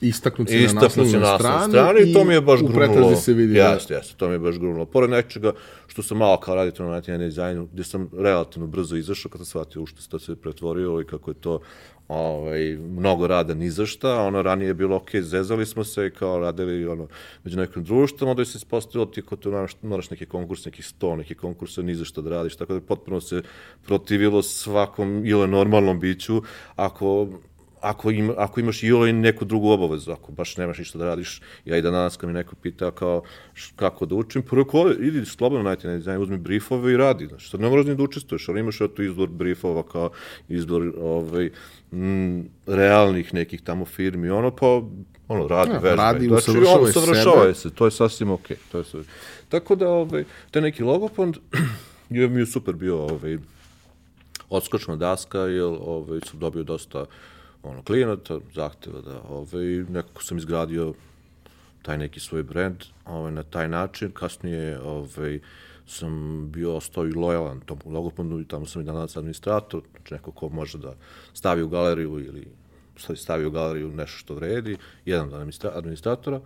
[0.00, 3.54] istaknuti na naslovnoj strani, strani i to mi je baš u pretrazi se vidi.
[3.54, 4.84] Da- jeste, jeste, to mi je baš grunulo.
[4.84, 5.52] Pored nečega
[5.86, 9.50] što sam malo kao raditi na na dizajnu, gde sam relativno brzo izašao kada sam
[9.50, 11.60] shvatio u što se to sve pretvorilo i kako je to
[12.08, 16.38] ovaj, mnogo rada ni za šta, ono ranije je bilo ok, zezali smo se kao
[16.38, 17.08] radili ono,
[17.44, 20.82] među nekim društvom, onda je se ispostavilo ti ako tu moraš, moraš neki konkurs, neki
[20.82, 23.42] sto, neki konkursa, ni za šta da radiš, tako da potpuno se
[23.86, 26.42] protivilo svakom ili normalnom biću,
[26.76, 27.28] ako
[27.84, 31.40] ako, ima, ako imaš i ovaj neku drugu obavezu, ako baš nemaš ništa da radiš,
[31.64, 33.22] ja i da danas kad mi neko pita kao
[33.54, 37.26] š, kako da učim, prvo ko, idi slobodno najti na dizajn, uzmi briefove i radi,
[37.26, 40.10] znači, sad ne moraš ni da učestvuješ, ali imaš eto izbor briefova kao
[40.48, 41.50] izbor ovaj,
[41.92, 44.82] m, realnih nekih tamo firmi, ono pa
[45.28, 46.02] ono, radi, ja, vežba.
[46.02, 48.56] Radi, znači, usavršava, usavršava se, to je sasvim okej.
[48.56, 49.02] Okay, to je sve.
[49.48, 51.36] Tako da, ovaj, te neki logopond
[52.10, 53.38] je mi je super bio ovaj,
[54.50, 57.04] odskočna daska, jer ovaj, sam dobio dosta
[57.64, 60.94] ono, klijenata, zahteva da ovaj, nekako sam izgradio
[61.82, 64.10] taj neki svoj brand ovaj, na taj način.
[64.10, 65.40] Kasnije ovaj,
[65.86, 70.30] sam bio ostao i lojalan tom logopondu i tamo sam i danas administrator, znači neko
[70.30, 70.94] ko može da
[71.34, 72.46] stavi u galeriju ili
[73.16, 76.40] stavi u galeriju nešto što vredi, jedan od administratora.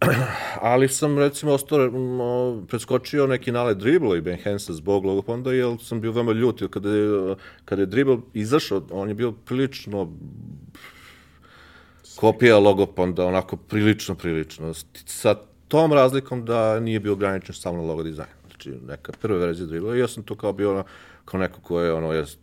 [0.60, 1.90] ali sam recimo ostao,
[2.68, 6.90] preskočio neki nale dribla i Ben Hansa zbog logoponda, jer sam bio veoma ljut, kada
[6.90, 7.34] je,
[7.64, 10.12] kada je dribl izašao, on je bio prilično
[12.16, 14.74] kopija logoponda, onako prilično, prilično.
[15.06, 15.34] Sa
[15.68, 18.28] tom razlikom da nije bio ograničen samo na logo dizajn.
[18.46, 20.84] Znači, neka prva verzija dribla i ja sam to kao bio ono,
[21.24, 22.38] kao neko ko je, ono, jest,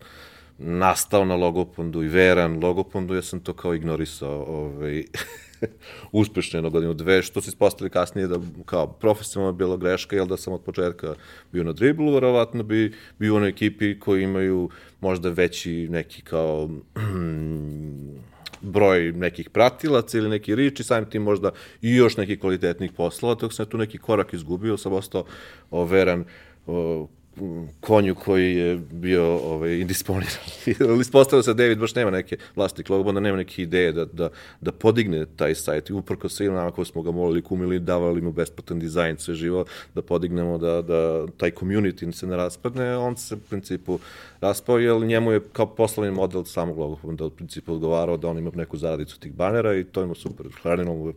[0.58, 5.04] nastao na logopondu i veran logopondu, ja sam to kao ignorisao ovaj,
[6.12, 10.38] uspešno jedno godinu dve, što se ispostavili kasnije da kao profesionalno bila greška, jel da
[10.38, 11.16] sam od početka
[11.52, 14.70] bio na driblu, verovatno bi bio na ekipi koji imaju
[15.02, 16.70] možda veći neki kao
[18.62, 21.52] broj nekih pratilaca ili neki rič i samim tim možda
[21.82, 25.26] i još nekih kvalitetnih poslova, tako sam tu neki korak izgubio, sam ostao
[25.72, 26.26] veran
[27.80, 30.34] konju koji je bio ovaj, indisponiran.
[30.90, 34.30] Ali ispostavio se da David baš nema neke vlasnik onda nema neke ideje da, da,
[34.62, 35.90] da podigne taj sajt.
[35.90, 39.66] I uprko svim nama koji smo ga molili, kumili, davali mu besplatan dizajn, sve živo,
[39.96, 44.00] da podignemo da, da taj community se ne raspadne, on se u principu
[44.48, 48.38] raspao, jer njemu je kao poslovni model samog logo, da u principu odgovarao da on
[48.38, 50.46] ima neku zaradicu tih banera i to ima super.
[50.62, 51.14] Hranimo mu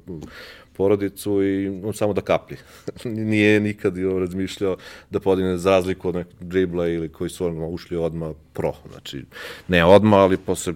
[0.79, 2.57] porodicu i on samo da kaplji.
[3.33, 4.76] Nije nikad razmišljao
[5.11, 8.72] da podigne za razliku od nekog dribla ili koji su odmah ušli odmah pro.
[8.91, 9.24] Znači,
[9.68, 10.74] ne odmah, ali posle,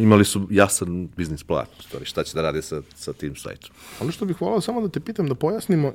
[0.00, 3.70] imali su jasan biznis plan, stvari, šta će da radi sa, sa tim sajtom.
[4.00, 5.92] Ali što bih volao samo da te pitam, da pojasnimo, e,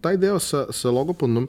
[0.00, 1.48] taj deo sa, sa logopodnom,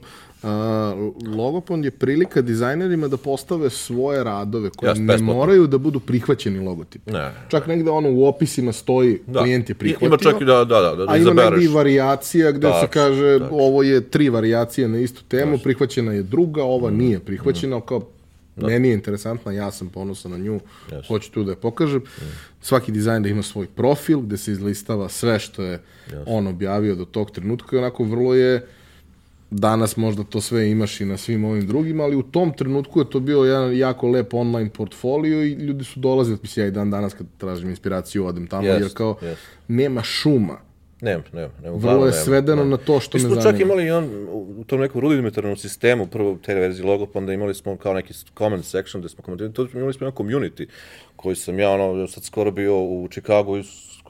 [1.36, 5.34] Logopond je prilika dizajnerima da postave svoje radove koje Jasne, ne besplatno.
[5.34, 7.06] moraju da budu prihvaćeni logotip.
[7.06, 7.30] Ne.
[7.48, 9.40] Čak negde ono u opisima stoji da.
[9.40, 10.06] klijent je prihvatio.
[10.06, 12.92] Ima čak i da, da, da, da A ima negde i variacija gde tak, se
[12.92, 13.48] kaže tak.
[13.52, 15.62] ovo je tri variacije na istu temu, Jasne.
[15.62, 16.96] prihvaćena je druga, ova mm.
[16.96, 17.82] nije prihvaćena, mm.
[17.86, 18.00] kao
[18.56, 18.66] Da.
[18.66, 21.06] Meni je interesantna, ja sam ponosan na nju, yes.
[21.08, 21.98] hoću tu da je pokažem.
[21.98, 22.22] Mm.
[22.60, 26.22] Svaki dizajner ima svoj profil gde se izlistava sve što je yes.
[26.26, 28.66] on objavio do tog trenutka i onako vrlo je
[29.50, 33.10] danas možda to sve imaš i na svim ovim drugim, ali u tom trenutku je
[33.10, 36.90] to bio jedan jako lep online portfolio i ljudi su dolazili, mislim ja i dan
[36.90, 39.34] danas kad tražim inspiraciju odem tamo, yes, jer kao yes.
[39.68, 40.58] nema šuma.
[41.00, 41.52] Nema, nema.
[41.62, 42.70] nema Vrlo je svedeno nema.
[42.70, 43.36] na to što me zanima.
[43.36, 47.18] Mi smo čak imali on, u tom nekom rudimentarnom sistemu, prvo te verzije logo, pa
[47.18, 50.66] onda imali smo kao neki comment section gde smo komentirali, to imali smo jedan community
[51.16, 53.64] koji sam ja, ono, sad skoro bio u Chicago i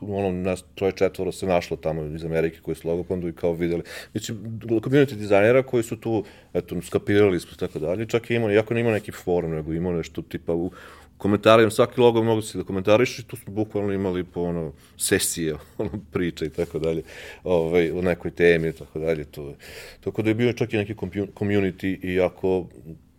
[0.09, 3.82] ono, nas troje četvoro se našlo tamo iz Amerike koji su logopondu i kao videli.
[4.12, 4.32] Znači,
[4.68, 6.24] community dizajnera koji su tu,
[6.55, 9.92] eto, skapirali smo tako dalje, čak i imao, iako ne imao neki forum, nego imao
[9.92, 10.72] nešto tipa u,
[11.18, 15.55] komentarima, svaki logo mogu se da komentariš i tu smo bukvalno imali po ono sesije,
[15.78, 17.02] ono priče i tako dalje,
[17.44, 19.24] ovaj, o nekoj temi i tako dalje.
[19.24, 19.55] To,
[20.00, 20.94] tako da je bio čak i neki
[21.34, 22.66] community, iako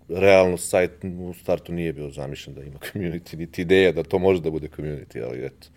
[0.10, 4.42] realno sajt u startu nije bio zamišljen da ima community, niti ideja da to može
[4.42, 5.68] da bude community, ali eto,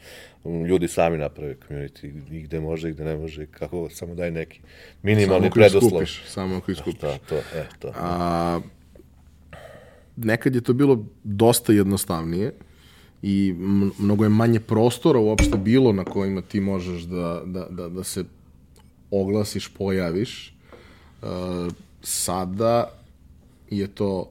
[0.69, 4.61] ljudi sami naprave community i gde može i gde ne može, kako samo daj neki
[5.03, 5.91] minimalni predoslov.
[5.91, 7.01] Samo ako iskupiš, samo ako iskupiš.
[7.01, 7.93] Da, to, e, to.
[7.97, 8.61] A,
[10.17, 12.53] nekad je to bilo dosta jednostavnije
[13.23, 13.55] i
[13.99, 18.25] mnogo je manje prostora uopšte bilo na kojima ti možeš da, da, da, da se
[19.11, 20.55] oglasiš, pojaviš.
[21.23, 21.29] Uh,
[22.03, 22.91] sada
[23.71, 24.31] je to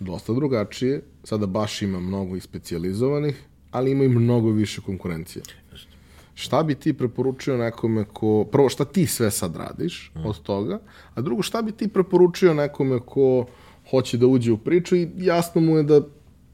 [0.00, 1.02] dosta drugačije.
[1.24, 5.42] Sada baš ima mnogo i specializovanih, ali ima i mnogo više konkurencije.
[6.34, 8.44] Šta bi ti preporučio nekome ko...
[8.52, 10.26] Prvo, šta ti sve sad radiš mm.
[10.26, 10.78] od toga,
[11.14, 13.46] a drugo, šta bi ti preporučio nekome ko
[13.90, 16.00] hoće da uđe u priču i jasno mu je da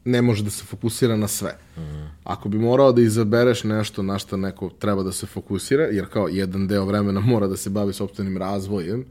[0.05, 1.59] ne može da se fokusira na sve.
[1.77, 1.81] Mm.
[2.25, 6.29] Ako bi morao da izabereš nešto na što neko treba da se fokusira, jer kao
[6.29, 9.05] jedan deo vremena mora da se bavi sobstvenim razvojem,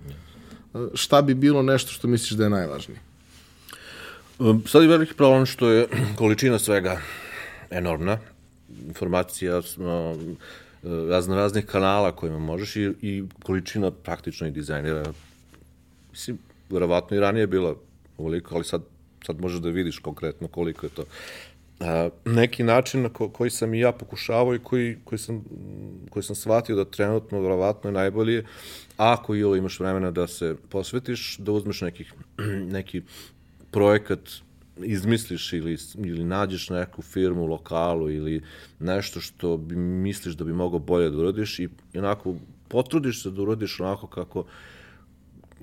[0.94, 3.00] šta bi bilo nešto što misliš da je najvažnije?
[4.40, 5.88] Um, sad je veliki problem što je
[6.18, 6.98] količina svega
[7.74, 8.18] enormna.
[8.88, 10.38] Informacija, um,
[11.10, 15.14] razno raznih kanala kojima možeš i, i količina praktično i dizajnera.
[16.12, 16.38] Mislim,
[16.70, 17.76] verovatno i ranije bila
[18.18, 18.82] ovoliko, ali sad,
[19.26, 21.06] sad možeš da vidiš konkretno koliko je to.
[21.80, 25.44] A, neki način na ko, koji sam i ja pokušavao i koji, koji, sam,
[26.10, 28.46] koji sam shvatio da trenutno verovatno je najbolje,
[28.98, 32.14] ako ili imaš vremena da se posvetiš, da uzmeš nekih,
[32.78, 33.02] neki
[33.72, 34.20] projekat
[34.78, 38.42] izmisliš ili, ili nađeš neku firmu, lokalu ili
[38.80, 42.36] nešto što bi misliš da bi mogao bolje da uradiš i onako
[42.68, 44.46] potrudiš se da uradiš onako kako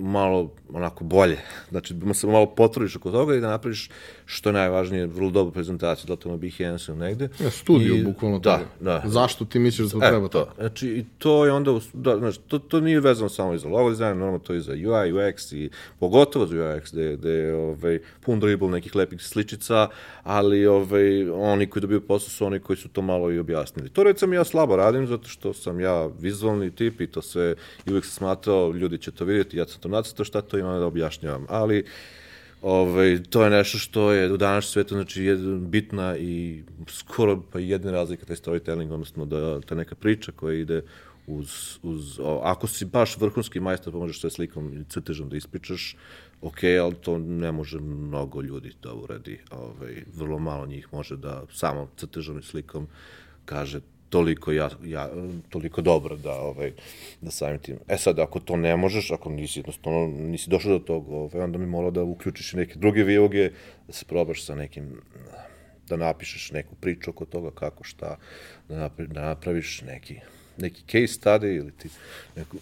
[0.01, 1.39] malo onako bolje.
[1.71, 3.91] Znači, da se malo potrudiš oko toga i da napraviš
[4.25, 7.29] što je najvažnije, vrlo dobru prezentaciju, da to na Behance negde.
[7.41, 8.69] Ja, studiju, I, bukvalno da, toga.
[8.81, 9.03] Da.
[9.07, 10.49] Zašto ti misliš da to e, treba to?
[10.59, 13.91] Znači, i to je onda, da, znači, to, to nije vezano samo i za logo
[13.91, 17.99] dizajn, normalno to i za UI, UX i pogotovo za UX, gde, gde je ovaj,
[18.21, 19.89] pun dribble nekih lepih sličica,
[20.23, 23.89] ali ovaj, oni koji dobiju posao su oni koji su to malo i objasnili.
[23.89, 27.55] To recimo ja slabo radim, zato što sam ja vizualni tip i to sve,
[27.87, 30.79] i uvek sam smatrao, ljudi će to vidjeti, ja sam to nacrtao, šta to ima
[30.79, 31.47] da objašnjavam.
[31.49, 31.85] Ali,
[32.63, 37.91] Ovaj, to je nešto što je u današnjem svetu znači, bitna i skoro pa jedna
[37.91, 40.83] razlika taj storytelling, odnosno da ta neka priča koja ide
[41.27, 45.37] uz, uz o, ako si baš vrhunski majstor pa možeš sve slikom i crtežom da
[45.37, 45.97] ispričaš,
[46.43, 49.41] ok, ali to ne može mnogo ljudi da uradi.
[49.51, 52.87] Ovaj, vrlo malo njih može da samo crtežom i slikom
[53.45, 53.81] kaže
[54.11, 55.09] toliko ja, ja
[55.49, 56.73] toliko dobro da ovaj
[57.21, 57.77] da samim tim.
[57.89, 61.59] E sad ako to ne možeš, ako nisi jednostavno nisi došao do toga, ovaj onda
[61.59, 63.51] mi mora da uključiš neke druge viloge,
[63.87, 65.01] da se probaš sa nekim
[65.89, 68.17] da napišeš neku priču oko toga kako šta
[68.69, 70.21] da, napravi, da napraviš neki
[70.57, 71.89] neki case study ili ti
[72.37, 72.57] neku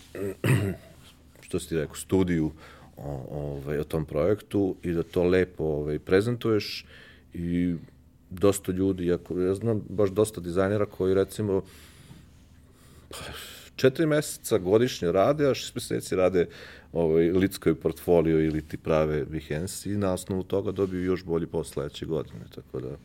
[1.47, 2.53] što si ti rekao studiju
[2.97, 6.85] o, ovaj, o tom projektu i da to lepo ovaj, prezentuješ
[7.35, 7.75] i
[8.31, 11.63] dosta ljudi, jako, ja znam baš dosta dizajnera koji recimo
[13.11, 13.17] pa,
[13.77, 16.47] četiri meseca godišnje rade, a šest meseci rade
[16.93, 21.73] ovaj, lidskoj portfolio ili ti prave Behance i na osnovu toga dobiju još bolji posle
[21.73, 22.45] sledeće godine.
[22.55, 22.97] Tako da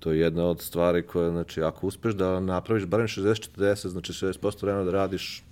[0.00, 4.62] to je jedna od stvari koja, znači, ako uspeš da napraviš barem 60-40, znači 60%
[4.62, 5.44] vremena da radiš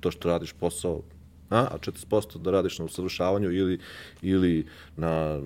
[0.00, 1.02] to što radiš posao,
[1.50, 3.78] a, a 40% da radiš na usavršavanju ili,
[4.22, 5.40] ili na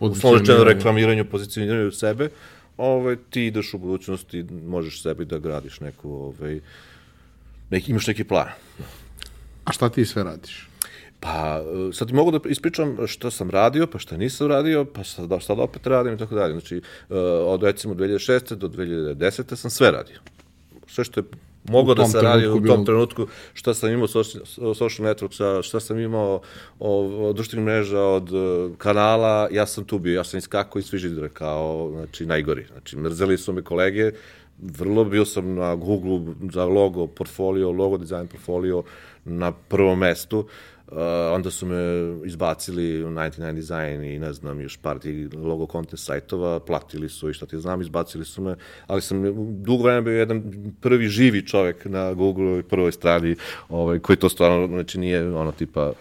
[0.00, 2.28] uslovečeno reklamiranju, pozicioniranju sebe,
[2.76, 6.60] ovaj, ti ideš u budućnosti, možeš sebi da gradiš neku, ovaj,
[7.70, 8.48] neki, imaš neki plan.
[9.64, 10.68] A šta ti sve radiš?
[11.20, 15.30] Pa, sad ti mogu da ispričam šta sam radio, pa šta nisam radio, pa sad,
[15.40, 16.52] sad opet radim i tako dalje.
[16.52, 18.54] Znači, eh, od recimo 2006.
[18.54, 19.56] do 2010.
[19.56, 20.18] sam sve radio.
[20.86, 21.24] Sve što je
[21.68, 24.44] mogao da se radi u tom trenutku, šta sam imao social,
[24.74, 26.40] social networks, šta sam imao
[26.78, 31.28] od društvenih mreža, od uh, kanala, ja sam tu bio, ja sam iskakao iz svižidra
[31.28, 32.66] kao, znači, najgori.
[32.72, 34.12] Znači, mrzeli su me kolege,
[34.58, 38.82] vrlo bio sam na Google za logo portfolio, logo design portfolio
[39.24, 40.38] na prvom mestu.
[40.38, 40.46] Uh,
[41.32, 41.76] onda su me
[42.24, 47.30] izbacili u 99 Design i ne znam, još par tih logo content sajtova, platili su
[47.30, 49.22] i šta ti znam, izbacili su me, ali sam
[49.62, 50.42] dugo vremena bio jedan
[50.80, 53.36] prvi živi čovek na Google i prvoj strani,
[53.68, 55.92] ovaj, koji to stvarno, znači nije ono tipa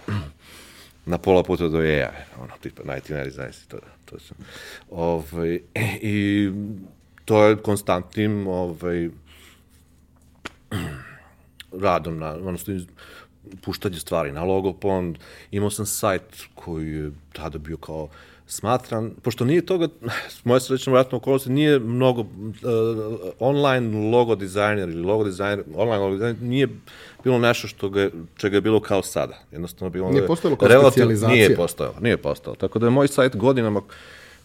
[1.05, 2.05] na pola puta do AI,
[2.39, 4.37] ono tipa 99 Design to, to sam.
[4.89, 5.59] Ovaj,
[6.01, 6.49] I
[7.25, 9.09] to je konstantnim ovaj,
[11.83, 12.73] radom na, odnosno
[13.61, 15.17] puštanje stvari na Logopond,
[15.51, 16.21] imao sam sajt
[16.55, 18.07] koji je tada bio kao
[18.49, 19.87] smatran, pošto nije toga,
[20.43, 22.27] moja srećna vratna okolosti, nije mnogo uh,
[23.39, 26.67] online logo dizajner ili logo dizajner, online logo dizajner, nije
[27.23, 29.37] bilo nešto što ga, čega je bilo kao sada.
[29.51, 30.11] Jednostavno bilo...
[30.11, 31.35] Nije postojalo kao relativ, specializacija.
[31.35, 32.55] Nije postojalo, nije postojalo.
[32.55, 33.81] Tako da je moj sajt godinama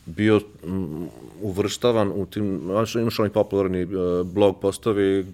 [0.06, 1.08] bio m,
[1.42, 2.60] uvrštavan u tim,
[2.94, 5.26] imaš oni popularni uh, blog postovi, uh,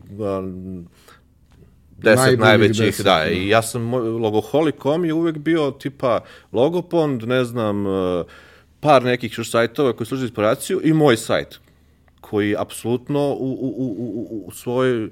[2.02, 6.20] deset najvećih, deset, da, i ja sam, logoholik.com je uvek bio tipa
[6.52, 8.24] Logopond, ne znam, e,
[8.80, 11.60] par nekih još sajtova koji služe inspiraciju i moj sajt,
[12.20, 15.10] koji apsolutno u, u, u, u, u svojoj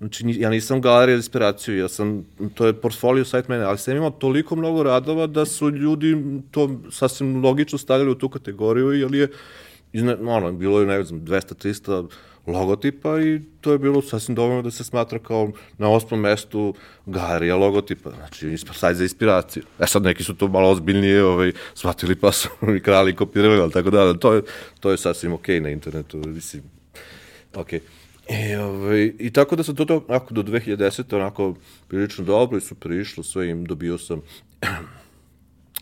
[0.00, 2.24] Znači, ja nisam galerija za inspiraciju, ja sam,
[2.54, 6.16] to je portfolio sajt mene, ali sam imao toliko mnogo radova da su ljudi
[6.50, 9.28] to sasvim logično stavljali u tu kategoriju, jer je,
[10.26, 12.08] ono, bilo je, ne znam, 200-300
[12.46, 16.74] logotipa i to je bilo sasvim dovoljno da se smatra kao na osmom mestu
[17.06, 19.62] galerija logotipa, znači sajt za inspiraciju.
[19.78, 23.60] E sad neki su to malo ozbiljnije ovaj, shvatili pa su i krali i kopirali,
[23.60, 24.42] ali tako da, to je,
[24.80, 26.62] to je sasvim okej okay na internetu, mislim,
[27.54, 27.80] okej.
[27.80, 28.00] Okay.
[28.30, 31.16] I, ovaj, I tako da sam to, to ako do 2010.
[31.16, 31.54] onako
[31.88, 34.20] prilično dobro i super išlo, sve im dobio sam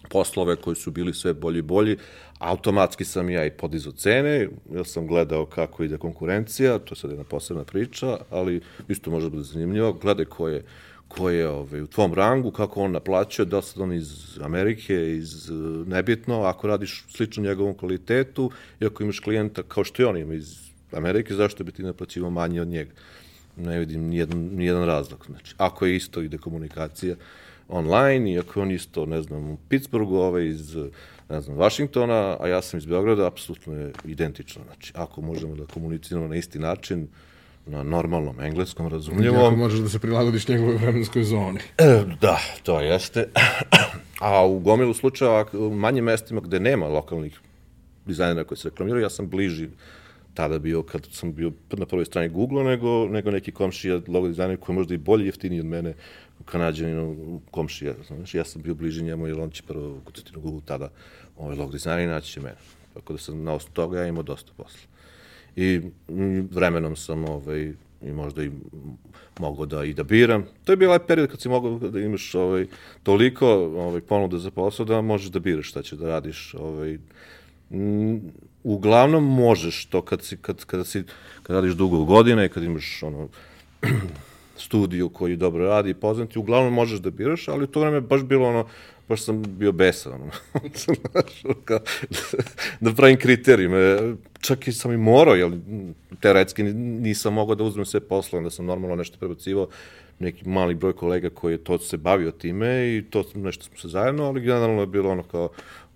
[0.08, 1.96] poslove koji su bili sve bolji i bolji,
[2.38, 7.10] automatski sam ja i podizao cene, ja sam gledao kako ide konkurencija, to je sad
[7.10, 10.64] jedna posebna priča, ali isto može da biti zanimljivo, gledaj ko je,
[11.08, 15.50] ko je ovaj, u tvom rangu, kako on naplaćuje, da sad on iz Amerike, iz
[15.86, 18.50] nebitno, ako radiš slično njegovom kvalitetu
[18.80, 22.30] i ako imaš klijenta kao što je on ima iz Amerike, zašto bi ti naplaćivo
[22.30, 22.90] manje od njega?
[23.56, 25.26] Ne vidim nijedan, nijedan razlog.
[25.26, 27.16] Znači, ako je isto ide komunikacija,
[27.68, 30.76] online, iako on isto, ne znam, u Pittsburghu, ovaj iz,
[31.30, 34.62] ne znam, Vašingtona, a ja sam iz Beograda, apsolutno je identično.
[34.64, 37.08] Znači, ako možemo da komuniciramo na isti način,
[37.66, 39.46] na normalnom engleskom, razumljivom.
[39.46, 41.58] Ako možeš da se prilagodiš njegovoj vremenskoj zoni.
[41.78, 43.28] E, da, to jeste.
[44.20, 47.40] A u gomilu slučajeva, u manjim mestima gde nema lokalnih
[48.06, 49.68] dizajnera koji se reklamiraju, ja sam bliži
[50.38, 54.56] tada bio, kad sam bio na prvoj strani Google, nego, nego neki komšija logo dizajner
[54.60, 55.94] koji je možda i bolji jeftiniji od mene,
[56.44, 60.60] kanadjaninu komšija, znaš, ja sam bio bliži njemu jer on će prvo kucati na Google
[60.64, 60.90] tada
[61.38, 62.56] ovaj log dizajner i naći će mene.
[62.94, 64.86] Tako da sam na osnovu toga ja imao dosta posla.
[65.56, 65.80] I
[66.50, 67.72] vremenom sam ovaj,
[68.02, 68.50] i možda i
[69.40, 70.46] mogo da i da biram.
[70.64, 72.66] To je bio ovaj period kad si mogao da imaš ovaj,
[73.02, 73.48] toliko
[73.86, 76.54] ovaj, ponuda za posao da možeš da biraš šta će da radiš.
[76.54, 76.98] Ovaj,
[78.68, 81.02] uglavnom možeš to kad si, kad, kada si,
[81.42, 83.28] kad radiš dugo godine i kad imaš ono,
[84.56, 88.22] studiju koji dobro radi i poznati, uglavnom možeš da biraš, ali u to vreme baš
[88.22, 88.66] bilo ono,
[89.08, 90.30] baš sam bio besan, ono,
[92.80, 95.58] da pravim kriterijume, čak i sam i morao, jer
[96.20, 99.68] teoretski nisam mogao da uzmem sve posle, onda sam normalno nešto prebacivao,
[100.18, 103.88] neki mali broj kolega koji je to se bavio time i to nešto smo se
[103.88, 105.48] zajedno, ali generalno je bilo ono kao,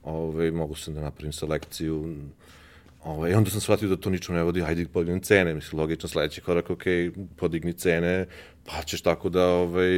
[0.02, 2.14] ovaj, mogu sam da napravim selekciju,
[3.04, 6.40] Ovaj, onda sam shvatio da to ničemu ne vodi, ajde podignem cene, mislim, logično sledeći
[6.40, 6.82] korak, ok,
[7.36, 8.26] podigni cene,
[8.64, 9.90] pa ćeš tako da ovaj,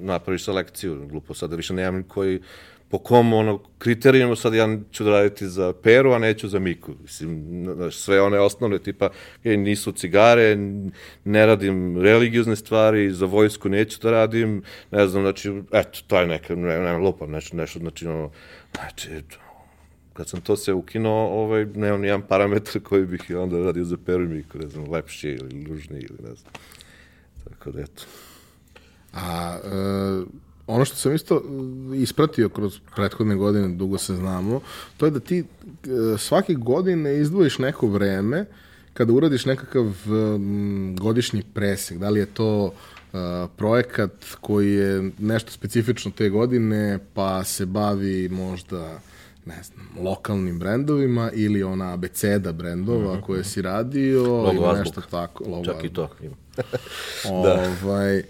[0.00, 1.06] napraviš selekciju.
[1.08, 2.40] Glupo sad da više nemam koji,
[2.88, 6.92] po kom ono, kriterijima sad ja ću da raditi za Peru, a neću za Miku.
[7.02, 9.08] Mislim, sve one osnovne, tipa,
[9.44, 10.56] je, nisu cigare,
[11.24, 16.26] ne radim religiozne stvari, za vojsku neću da radim, ne znam, znači, eto, to je
[16.26, 18.30] neka, ne, ne, lupam, nešto, nešto, znači, ono,
[18.74, 19.08] znači,
[20.12, 23.96] kad sam to sve ukinuo, ovaj, nemam ni jedan parametar koji bih onda radio za
[24.06, 26.52] Miku, ne znam, lepši ili lužni ili ne znam.
[27.44, 28.02] Tako da, eto.
[29.12, 31.42] A e, ono što sam isto
[31.94, 34.60] ispratio kroz prethodne godine, dugo se znamo,
[34.96, 35.44] to je da ti e,
[36.18, 38.44] svake godine izdvojiš neko vreme
[38.94, 41.98] kada uradiš nekakav m, godišnji presek.
[41.98, 43.16] Da li je to e,
[43.56, 49.00] projekat koji je nešto specifično te godine, pa se bavi možda
[49.46, 53.22] ne znam, lokalnim brendovima ili ona abeceda brendova mm -hmm.
[53.22, 54.78] koje si radio logo ili azbuk.
[54.78, 55.44] nešto tako.
[55.48, 55.94] Logo Čak i azbuk.
[55.94, 56.34] to ima.
[57.44, 57.74] da.
[57.84, 58.22] Ovaj,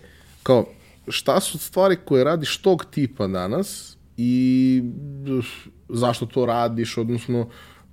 [0.43, 0.67] kao,
[1.09, 4.83] šta su stvari koje radiš tog tipa danas i
[5.89, 7.49] zašto to radiš, odnosno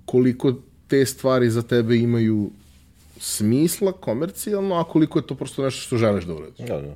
[0.05, 0.53] koliko
[0.87, 2.51] te stvari za tebe imaju
[3.19, 6.67] smisla komercijalno, a koliko je to prosto nešto što želiš da uradiš.
[6.67, 6.95] Da, da.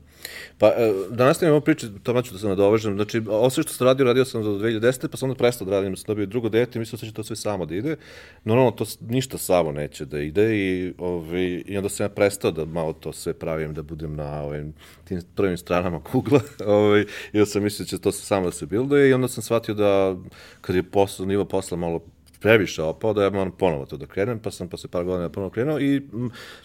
[0.58, 2.96] Pa, e, da nastavimo priču, to ću da se nadovežem.
[2.96, 5.08] Znači, ovo sve što sam radio, radio sam do 2010.
[5.08, 7.16] pa sam onda prestao da radim, sam dobio drugo dete i mislio sam da će
[7.16, 7.96] to sve samo da ide.
[8.44, 12.66] Normalno, to ništa samo neće da ide i, ovaj, i onda sam ja prestao da
[12.66, 16.42] malo to sve pravim, da budem na ovim, tim prvim stranama kugla.
[16.66, 17.02] ovaj,
[17.34, 19.44] I onda sam mislio da će to sve samo da se bilduje i onda sam
[19.44, 20.16] shvatio da
[20.62, 22.00] kad je posao, nivo posla malo
[22.44, 25.50] previše opao, da ja moram ponovo to da krenem, pa sam posle par godina ponovo
[25.50, 26.02] krenuo i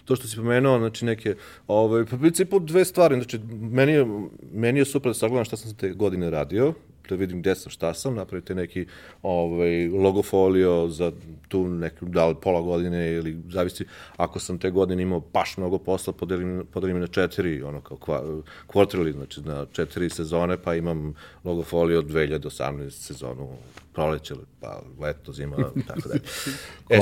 [0.05, 1.35] to što si pomenuo, znači neke,
[1.67, 3.39] ovaj, u principu dve stvari, znači
[3.71, 4.05] meni je,
[4.51, 6.73] meni je super da sagledam šta sam te godine radio,
[7.09, 8.85] da vidim gde sam, šta sam, napravite neki
[9.21, 11.11] ovaj, logofolio za
[11.47, 13.85] tu neku, da li pola godine ili zavisi,
[14.17, 18.23] ako sam te godine imao baš mnogo posla, podelim, podelim na četiri, ono kao kva,
[18.67, 23.49] quarterly, znači na četiri sezone, pa imam logofolio od 2018 sezonu,
[23.93, 25.55] proleće, pa leto, zima,
[25.87, 26.15] tako da.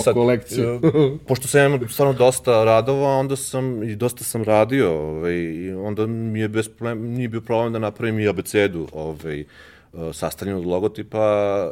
[0.04, 0.70] Ko- kolekciju.
[0.84, 5.72] e, pošto sam imao stvarno dosta radova, onda sam i dosta sam radio, ovaj, i
[5.74, 9.46] onda mi je bez problem, nije bio problem da napravim i abecedu, ovaj,
[10.14, 11.72] sastavljenu od logotipa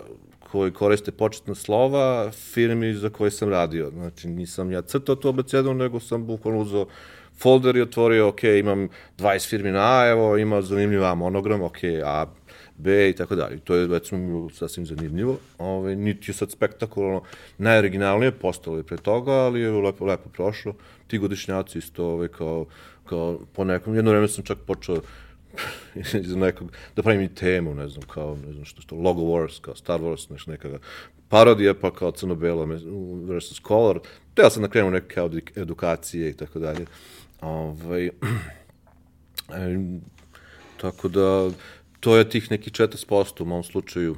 [0.52, 3.90] koji koriste početna slova firmi za koje sam radio.
[3.90, 6.86] Znači, nisam ja crtao tu abecedu, nego sam bukvalno uzao
[7.38, 11.78] folder i otvorio, ok, imam 20 firmi na A, evo, ima zanimljiv A monogram, ok,
[12.06, 12.26] A,
[12.78, 13.60] B i tako dalje.
[13.60, 15.38] To je, recimo, sasvim zanimljivo.
[15.58, 17.22] Ove, niti je sad spektakularno
[17.58, 20.74] najoriginalnije, postalo je pre toga, ali je lepo, lepo prošlo.
[21.08, 22.66] Ti godišnjaci isto, ove, kao,
[23.06, 25.02] kao po nekom, jedno vreme sam čak počeo
[26.24, 29.62] iz nekog, da pravim i temu, ne znam, kao, ne znam što, što, Logo Wars,
[29.62, 30.80] kao Star Wars, nešto neka
[31.30, 32.66] parodija, pa kao crno-belo
[33.26, 34.00] versus color.
[34.34, 36.86] Teo sam da krenu neke kao edukacije i tako dalje.
[37.42, 38.10] Ovaj,
[40.82, 41.50] tako da,
[42.00, 44.16] to je tih nekih 40% u mom slučaju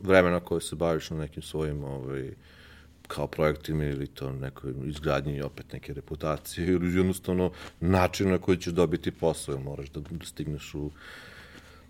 [0.00, 2.30] vremena koje se baviš na nekim svojim ovaj,
[3.08, 7.50] kao projektima ili to nekoj izgradnji opet neke reputacije ili jednostavno
[7.80, 10.90] način na koji ćeš dobiti posao, moraš da, stigneš u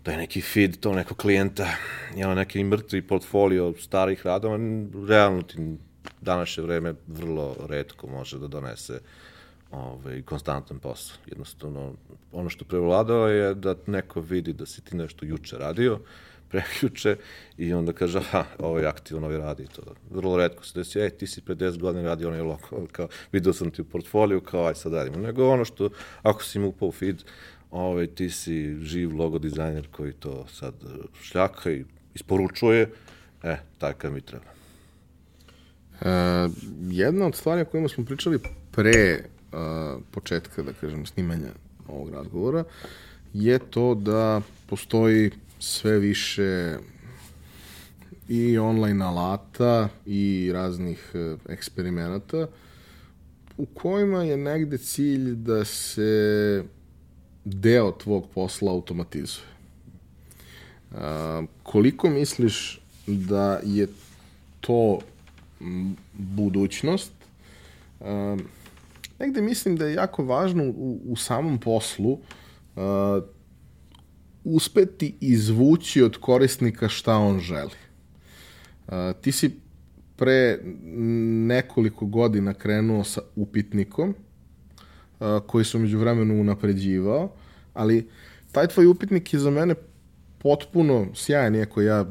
[0.03, 1.67] taj neki feed, to neko klijenta,
[2.15, 4.57] jel, neki mrtvi portfolio starih radova,
[5.07, 5.57] realno ti
[6.21, 8.99] današnje vreme vrlo redko može da donese
[9.71, 11.17] ovaj, konstantan posao.
[11.27, 11.93] Jednostavno,
[12.31, 15.99] ono što prevladao je da neko vidi da si ti nešto juče radio,
[16.49, 17.15] prekjuče
[17.57, 19.81] i onda kaže, aha, ovo je aktivno, ovaj radi to.
[20.09, 23.53] Vrlo redko se desi, ej, ti si pre 10 godina radio onaj lokal, kao, video
[23.53, 25.17] sam ti u portfoliju, kao, aj sad radimo.
[25.17, 25.89] Nego ono što,
[26.21, 27.23] ako si mu upao u feed,
[27.71, 30.73] ovaj, ti si živ logo dizajner koji to sad
[31.21, 31.85] šljaka i
[32.15, 32.89] isporučuje,
[33.43, 34.45] e, takav mi treba.
[36.01, 36.49] E,
[36.89, 38.39] jedna od stvari o kojima smo pričali
[38.71, 41.51] pre uh, početka, da kažem, snimanja
[41.87, 42.63] ovog razgovora,
[43.33, 46.77] je to da postoji sve više
[48.27, 52.47] i online alata i raznih uh, eksperimenata
[53.59, 56.63] u kojima je negde cilj da se
[57.45, 59.45] deo tvog posla automatizuje.
[61.63, 63.87] Koliko misliš da je
[64.61, 64.99] to
[66.13, 67.11] budućnost?
[69.19, 72.19] Negde mislim da je jako važno u, u samom poslu
[74.43, 77.75] uspeti izvući od korisnika šta on želi.
[78.87, 79.51] A, ti si
[80.15, 80.59] pre
[81.47, 84.15] nekoliko godina krenuo sa upitnikom,
[85.19, 87.31] a, koji sam među vremenu unapređivao,
[87.73, 88.07] ali
[88.51, 89.75] taj tvoj upitnik je za mene
[90.41, 92.05] potpuno sjajan, iako ja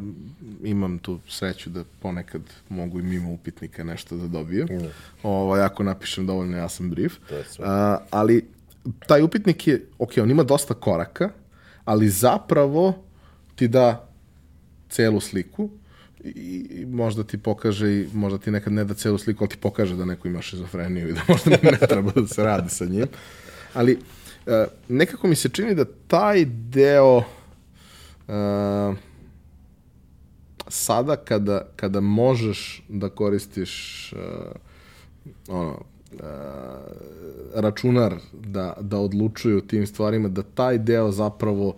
[0.65, 4.69] imam tu sreću da ponekad mogu i mimo upitnika nešto da dobijem.
[4.71, 4.89] Mm.
[5.23, 7.13] Ovo, ako napišem dovoljno jasan brief.
[7.59, 8.45] A, ali
[9.07, 11.31] taj upitnik je, ok, on ima dosta koraka,
[11.89, 13.05] ali zapravo
[13.55, 14.09] ti da
[14.89, 15.71] celu sliku
[16.25, 19.97] i možda ti pokaže i možda ti nekad ne da celu sliku, ali ti pokaže
[19.97, 23.07] da neko ima šizofreniju i da možda ne treba da se radi sa njim.
[23.75, 23.99] Ali
[24.47, 28.97] e, nekako mi se čini da taj deo uh,
[30.69, 34.21] sada kada, kada možeš da koristiš uh,
[35.49, 35.85] ono,
[37.55, 41.77] računar da, da odlučuje o tim stvarima, da taj deo zapravo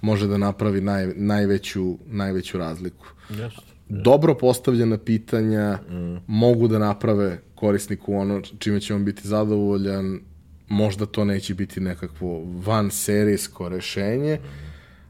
[0.00, 3.06] može da napravi naj, najveću, najveću razliku.
[3.30, 3.58] Yes.
[3.88, 6.16] Dobro postavljena pitanja mm.
[6.26, 10.20] mogu da naprave korisniku ono čime će on biti zadovoljan,
[10.68, 14.46] možda to neće biti nekakvo van serijsko rešenje, mm.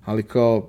[0.04, 0.68] ali kao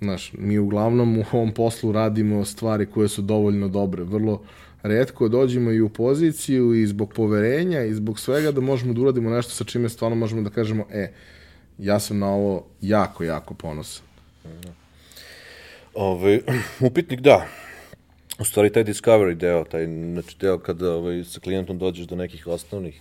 [0.00, 4.04] Znaš, mi uglavnom u ovom poslu radimo stvari koje su dovoljno dobre.
[4.04, 4.42] Vrlo
[4.82, 9.30] redko dođemo i u poziciju i zbog poverenja i zbog svega da možemo da uradimo
[9.30, 11.12] nešto sa čime stvarno možemo da kažemo, e,
[11.78, 14.04] ja sam na ovo jako, jako ponosan.
[15.94, 16.40] Ove,
[16.86, 17.46] upitnik da.
[18.38, 22.46] U stvari taj discovery deo, taj znači deo kada ovaj, sa klijentom dođeš do nekih
[22.46, 23.00] osnovnih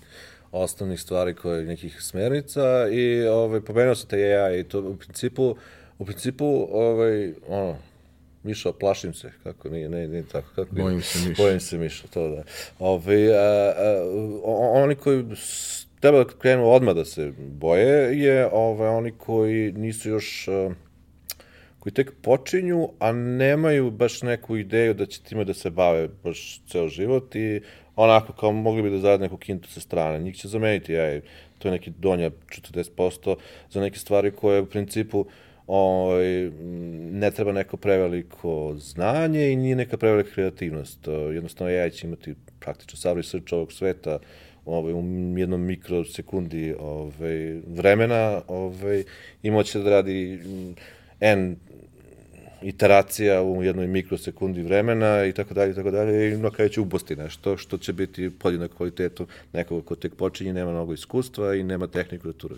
[0.51, 5.55] osnovnih stvari koje nekih smernica i ovaj pomenuo se taj AI i to u principu
[5.99, 7.77] u principu, ovaj, ono,
[8.43, 11.43] Mišo, plašim se, kako nije, ne, ne tako, kako Bojim se Mišo.
[11.43, 12.43] Bojim se Mišo, to da.
[12.79, 15.25] Ove, a, a, oni koji
[15.99, 20.69] treba da krenu odmah da se boje je ove, oni koji nisu još a,
[21.79, 26.61] koji tek počinju, a nemaju baš neku ideju da će time da se bave baš
[26.67, 27.61] ceo život i
[27.95, 30.19] onako kao mogli bi da zarade neku kintu sa strane.
[30.19, 31.21] Njih će zameniti, aj,
[31.57, 33.35] to je neki donja 40%
[33.69, 35.27] za neke stvari koje u principu uh,
[35.69, 36.51] ovaj,
[37.11, 41.07] ne treba neko preveliko znanje i nije neka prevelika kreativnost.
[41.33, 44.19] Jednostavno, ja će imati praktično sav research ovog sveta
[44.65, 45.03] ovaj, u
[45.37, 49.03] jednom mikrosekundi ovaj, vremena ovaj,
[49.43, 50.39] i moće da radi
[51.19, 51.55] N
[52.61, 56.81] iteracija u jednoj mikrosekundi vremena i tako dalje i tako dalje i na kraju će
[56.81, 61.63] ubosti nešto što će biti podjednak kvalitetu nekoga ko tek počinje, nema mnogo iskustva i
[61.63, 62.49] nema tehniku da tu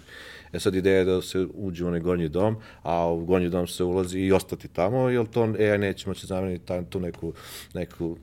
[0.54, 3.68] E sad ideja je da se uđe u onaj gornji dom, a u gornji dom
[3.68, 7.34] se ulazi i ostati tamo, jer to AI neće moći zameniti tam, tu neku,
[7.74, 8.18] neku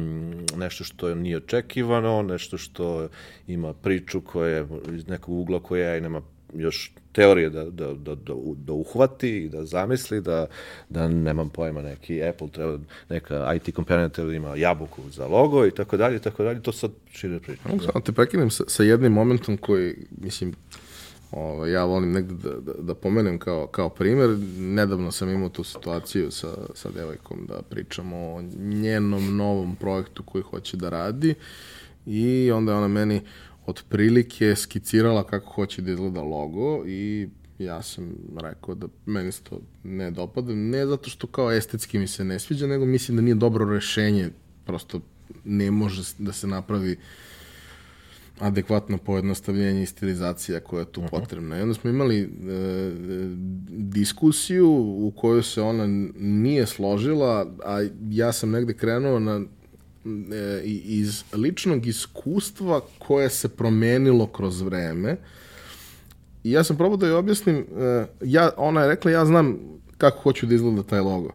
[0.62, 3.08] nešto što nije očekivano, nešto što
[3.46, 6.22] ima priču koja je iz nekog ugla koja AI nema
[6.54, 10.46] još teorije da, da, da, da, da uhvati i da zamisli, da,
[10.88, 12.78] da nemam pojma, neki Apple treba,
[13.08, 16.62] neka IT kompanija treba da ima jabuku za logo i tako dalje, i tako dalje,
[16.62, 17.62] to sad šire priča.
[17.62, 20.54] Samo te prekinem sa, sa jednim momentom koji, mislim,
[21.32, 24.30] ovaj, ja volim negde da, da, da pomenem kao, kao primer.
[24.58, 30.42] Nedavno sam imao tu situaciju sa, sa devojkom da pričamo o njenom novom projektu koji
[30.42, 31.34] hoće da radi
[32.06, 33.20] i onda je ona meni
[33.66, 39.60] otprilike skicirala kako hoće da izgleda logo i ja sam rekao da meni se to
[39.84, 43.34] ne dopada, ne zato što kao estetski mi se ne sviđa, nego mislim da nije
[43.34, 44.30] dobro rešenje,
[44.64, 45.00] prosto
[45.44, 46.96] ne može da se napravi
[48.40, 51.10] adekvatno pojednostavljenje i stilizacija koja je tu uh -huh.
[51.10, 51.58] potrebna.
[51.58, 52.26] I onda smo imali e,
[53.68, 55.86] diskusiju u kojoj se ona
[56.16, 59.40] nije složila, a ja sam negde krenuo na
[60.64, 65.16] iz ličnog iskustva koje se promenilo kroz vreme.
[66.44, 69.58] I ja sam probao da joj objasnim, e, ja, ona je rekla ja znam
[69.98, 71.30] kako hoću da izgleda taj logo.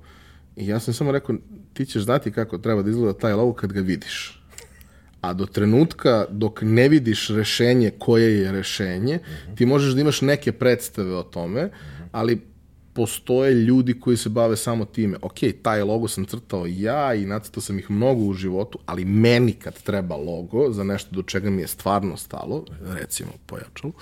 [0.56, 1.36] I ja sam samo rekao,
[1.74, 4.44] ti ćeš znati kako treba da izgleda taj logo kad ga vidiš.
[5.22, 9.58] A do trenutka dok ne vidiš rešenje koje je rešenje, uh -huh.
[9.58, 12.08] ti možeš da imaš neke predstave o tome, uh -huh.
[12.12, 12.42] ali
[12.98, 15.18] postoje ljudi koji se bave samo time.
[15.22, 19.54] Ok, taj logo sam crtao ja i nacrtao sam ih mnogo u životu, ali meni
[19.54, 23.94] kad treba logo za nešto do čega mi je stvarno stalo, recimo pojačalo,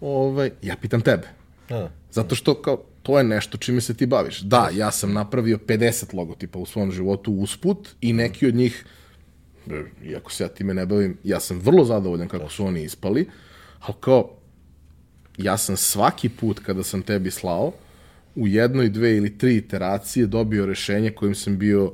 [0.00, 1.28] ovaj, ja pitam tebe.
[1.70, 4.40] A, Zato što kao, to je nešto čime se ti baviš.
[4.40, 8.84] Da, ja sam napravio 50 logotipa u svom životu usput i neki od njih
[10.04, 13.28] iako se ja time ne bavim, ja sam vrlo zadovoljan kako su oni ispali,
[13.80, 14.30] ali kao,
[15.38, 17.72] ja sam svaki put kada sam tebi slao,
[18.36, 21.92] u jednoj, dve ili tri iteracije dobio rešenje kojim sam bio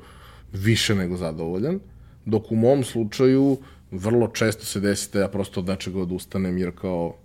[0.52, 1.80] više nego zadovoljan,
[2.24, 3.58] dok u mom slučaju
[3.90, 7.16] vrlo često se desi da ja prosto od nečega odustanem, jer kao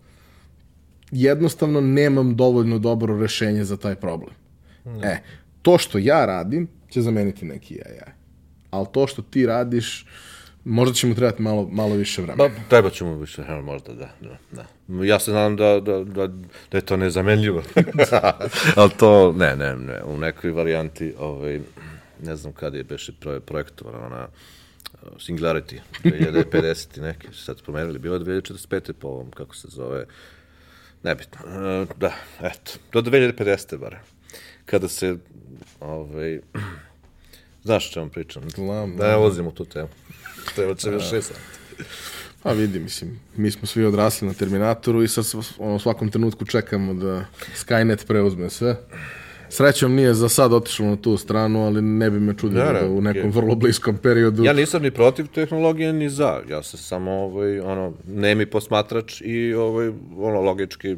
[1.11, 4.33] jednostavno nemam dovoljno dobro rešenje za taj problem.
[4.85, 5.03] Mm.
[5.03, 5.21] E,
[5.61, 8.11] to što ja radim će zameniti neki AI.
[8.69, 10.05] Ali to što ti radiš,
[10.67, 12.49] možda će mu trebati malo, malo više vremena.
[12.49, 15.03] Ba, treba će mu više vremena, možda, da, da, da.
[15.03, 16.27] Ja se nadam da, da, da,
[16.71, 17.63] da je to nezamenljivo.
[18.75, 21.59] Ali to, ne, ne, ne, u nekoj varijanti, ovaj,
[22.23, 23.11] ne znam kada je beše
[23.45, 24.27] projektovana ona
[24.93, 28.93] uh, Singularity, 2050 i neki, sad spomenuli, bilo je 2045.
[28.93, 30.05] po ovom, kako se zove,
[31.03, 31.39] nebitno.
[31.45, 33.77] Uh, da, eto, do 2050.
[33.77, 33.99] bare.
[34.65, 35.15] Kada se,
[35.79, 36.39] ovaj,
[37.63, 38.49] znaš o čemu pričam?
[38.49, 39.89] Znam, da, ne ulazim u tu temu.
[40.69, 41.33] Od sebe šest
[42.43, 45.25] Pa vidi, mislim, mi smo svi odrasli na Terminatoru i sad
[45.57, 47.25] ono, u svakom trenutku čekamo da
[47.55, 48.75] Skynet preuzme sve.
[49.49, 52.87] Srećom nije za sad otišlo na tu stranu, ali ne bi me čudilo da, da
[52.87, 54.43] u nekom vrlo bliskom periodu.
[54.43, 56.41] Ja nisam ni protiv tehnologije, ni za.
[56.49, 59.87] Ja sam samo, ovaj, ono, nemi posmatrač i, ovaj,
[60.17, 60.95] ono, logički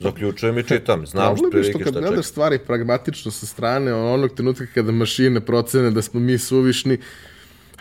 [0.00, 1.06] zaključujem i čitam.
[1.06, 5.90] Znam što prilike što kad gledaš stvari pragmatično sa strane, onog trenutka kada mašine procene
[5.90, 6.98] da smo mi suvišni,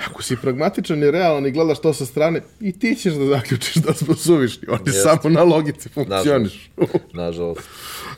[0.08, 3.76] Ako si pragmatičan i realan i gledaš to sa strane, i ti ćeš da zaključiš
[3.76, 4.68] da smo suvišni.
[4.68, 5.04] Oni Jest.
[5.04, 6.72] samo na logici funkcioniš.
[7.14, 7.62] Nažalost.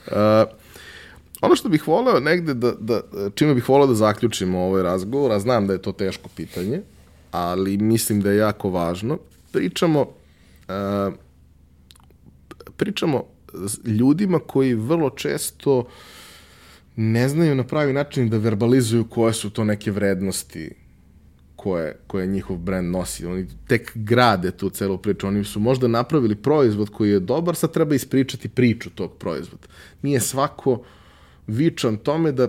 [0.07, 0.13] uh,
[1.45, 3.01] ono što bih voleo negde da, da,
[3.35, 6.81] čime bih voleo da zaključimo ovaj razgovor, a znam da je to teško pitanje,
[7.31, 9.17] ali mislim da je jako važno,
[9.51, 11.13] pričamo uh,
[12.77, 13.23] pričamo
[13.85, 15.87] ljudima koji vrlo često
[16.95, 20.82] ne znaju na pravi način da verbalizuju koje su to neke vrednosti
[21.63, 23.25] koje, koje njihov brand nosi.
[23.25, 25.27] Oni tek grade tu celu priču.
[25.27, 29.67] Oni su možda napravili proizvod koji je dobar, sad treba ispričati priču tog proizvoda.
[30.01, 30.81] Nije svako
[31.47, 32.47] vičan tome da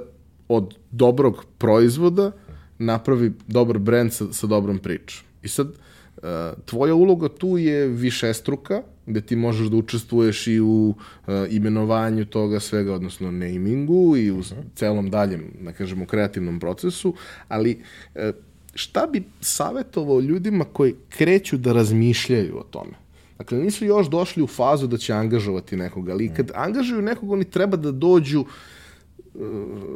[0.49, 2.33] od dobrog proizvoda
[2.79, 5.23] napravi dobar brand sa, sa dobrom pričom.
[5.43, 6.25] I sad, uh,
[6.65, 12.61] tvoja uloga tu je višestruka, gde ti možeš da učestvuješ i u uh, imenovanju toga
[12.61, 14.43] svega, odnosno namingu i u
[14.75, 17.15] celom daljem, da kažemo, kreativnom procesu,
[17.49, 17.79] ali
[18.15, 18.35] uh,
[18.75, 22.93] šta bi savjetovao ljudima koji kreću da razmišljaju o tome?
[23.39, 27.45] Dakle, nisu još došli u fazu da će angažovati nekoga, ali kad angažuju nekog, oni
[27.45, 28.47] treba da dođu uh,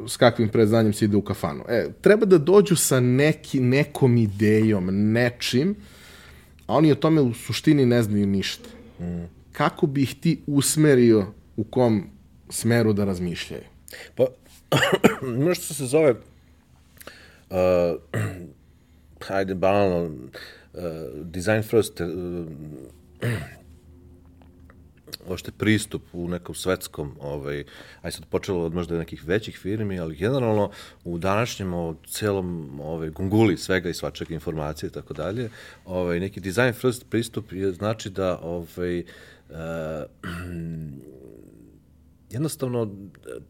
[0.06, 1.64] s kakvim predznanjem se ide u kafanu.
[1.68, 5.74] E, treba da dođu sa neki, nekom idejom, nečim,
[6.66, 8.68] a oni o tome u suštini ne znaju ništa.
[9.52, 11.26] Kako bi ih ti usmerio
[11.56, 12.04] u kom
[12.50, 13.62] smeru da razmišljaju?
[14.16, 14.26] Pa,
[15.54, 17.56] što se zove uh,
[19.24, 20.82] hajde, banalno, uh,
[21.24, 22.06] design first, uh,
[25.28, 27.64] ošte pristup u nekom svetskom, ovaj,
[28.02, 30.70] aj sad počelo od možda nekih većih firmi, ali generalno
[31.04, 35.50] u današnjem o celom ovaj, gunguli svega i svačega informacije i tako dalje,
[35.84, 38.98] ovaj, neki design first pristup je znači da ovaj,
[39.50, 39.56] uh,
[42.30, 42.94] jednostavno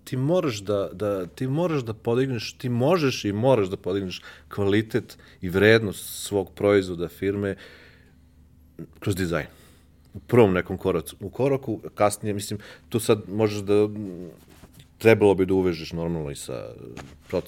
[0.05, 5.19] ti moraš da, da, ti moraš da podigneš, ti možeš i moraš da podigneš kvalitet
[5.41, 7.57] i vrednost svog proizvoda firme
[9.01, 9.47] kroz dizajn.
[10.15, 11.17] U prvom nekom koracu.
[11.21, 12.59] U koraku, kasnije, mislim,
[12.89, 13.89] tu sad možeš da
[14.99, 16.75] trebalo bi da uvežeš normalno i sa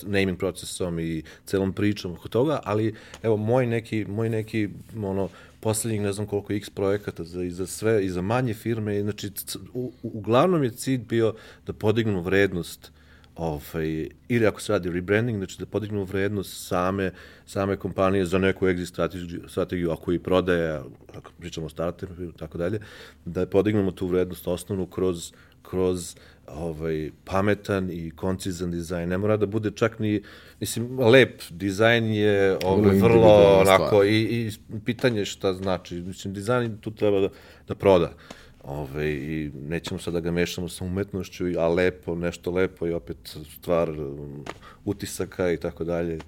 [0.03, 5.29] naming procesom i celom pričom oko toga, ali evo moj neki, moj neki ono,
[5.61, 9.31] poslednjih ne znam koliko x projekata za, i za sve, i za manje firme, znači
[9.75, 11.35] u, uglavnom je cilj bio
[11.67, 12.93] da podignemo vrednost
[13.37, 17.13] ovaj, ili ako se radi rebranding, znači da podignemo vrednost same,
[17.47, 20.81] same kompanije za neku exit strategiju, strategiju ako i prodaje,
[21.15, 22.81] ako pričamo o startupu i tako dalje,
[23.25, 25.33] da podignemo tu vrednost osnovnu kroz,
[25.63, 26.17] kroz
[26.55, 29.09] ovaj, pametan i koncizan dizajn.
[29.09, 30.23] Ne mora da bude čak ni,
[30.61, 34.51] mislim, lep dizajn je ovaj, vrlo onako i, i
[34.85, 35.95] pitanje šta znači.
[35.95, 37.29] Mislim, dizajn tu treba da,
[37.69, 38.13] da proda.
[38.65, 43.37] Ove, I nećemo sad da ga mešamo sa umetnošću, a lepo, nešto lepo i opet
[43.59, 44.45] stvar um,
[44.85, 46.19] utisaka i tako dalje.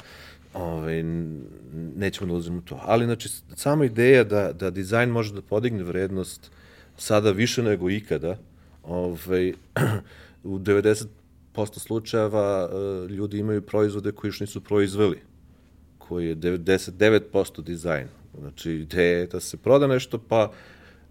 [0.54, 1.02] Ove,
[1.96, 2.80] nećemo da uzmemo to.
[2.82, 6.50] Ali, znači, sama ideja da, da dizajn može da podigne vrednost
[6.96, 8.36] sada više nego ikada,
[8.82, 9.52] ovaj,
[10.44, 11.06] u 90%
[11.78, 15.18] slučajeva uh, ljudi imaju proizvode koji još nisu proizveli,
[15.98, 18.08] koji je 99% dizajn.
[18.38, 20.52] Znači, ideja je da se proda nešto, pa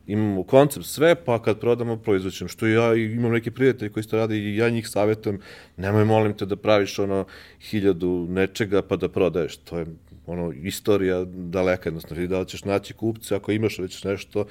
[0.08, 2.48] imamo koncept sve, pa kad prodamo, proizvoćem.
[2.48, 5.40] Što ja imam neki prijatelji koji to rade i ja njih savjetujem,
[5.78, 7.26] nemoj molim te da praviš ono
[7.60, 9.58] hiljadu nečega pa da prodaješ.
[9.58, 9.86] To je
[10.26, 14.45] ono, istorija daleka, jednostavno, da li ćeš naći kupce, ako imaš već nešto,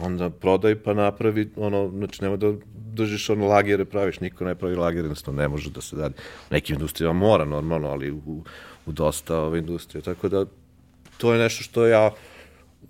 [0.00, 2.54] onda prodaj pa napravi, ono, znači nema da
[2.96, 6.10] držiš ono lagere, praviš, niko ne pravi lagere, jednostavno ne može da se da,
[6.50, 8.42] nekim industrijama mora normalno, ali u,
[8.86, 10.46] u dosta ove industrije, tako da
[11.18, 12.10] to je nešto što ja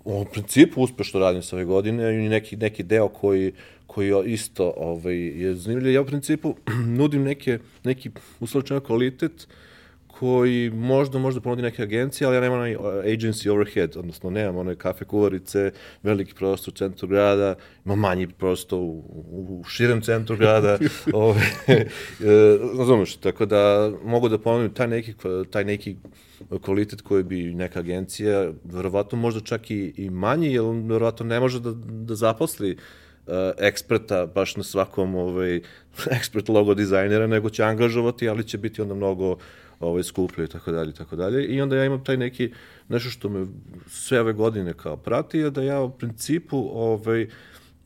[0.03, 3.53] u principu uspešno radim sa ove godine i neki, neki deo koji,
[3.87, 5.93] koji isto ovaj, je zanimljiv.
[5.93, 6.55] Ja u principu
[6.99, 9.47] nudim neke, neki uslovčan kvalitet
[10.19, 14.57] koji možda možda ponudi neke agencije, ali ja nemam onaj uh, agency overhead, odnosno nemam
[14.57, 15.71] one kafe kuvarice,
[16.03, 20.77] veliki prostor u centru grada, ima manji prostor u, u širem centru grada,
[21.13, 21.85] ove, e,
[22.77, 25.13] razumeš, tako da mogu da ponudim taj neki,
[25.51, 25.95] taj neki
[26.61, 31.59] kvalitet koji bi neka agencija, verovatno možda čak i, i manji, jer verovatno ne može
[31.59, 35.61] da, da zaposli uh, eksperta baš na svakom ovaj,
[36.17, 39.37] ekspert logo dizajnera, nego će angažovati, ali će biti onda mnogo
[39.79, 41.45] ovaj, skuplje i tako dalje i tako dalje.
[41.45, 42.51] I onda ja imam taj neki,
[42.89, 43.47] nešto što me
[43.87, 47.27] sve ove godine kao prati, je da ja u principu ovaj,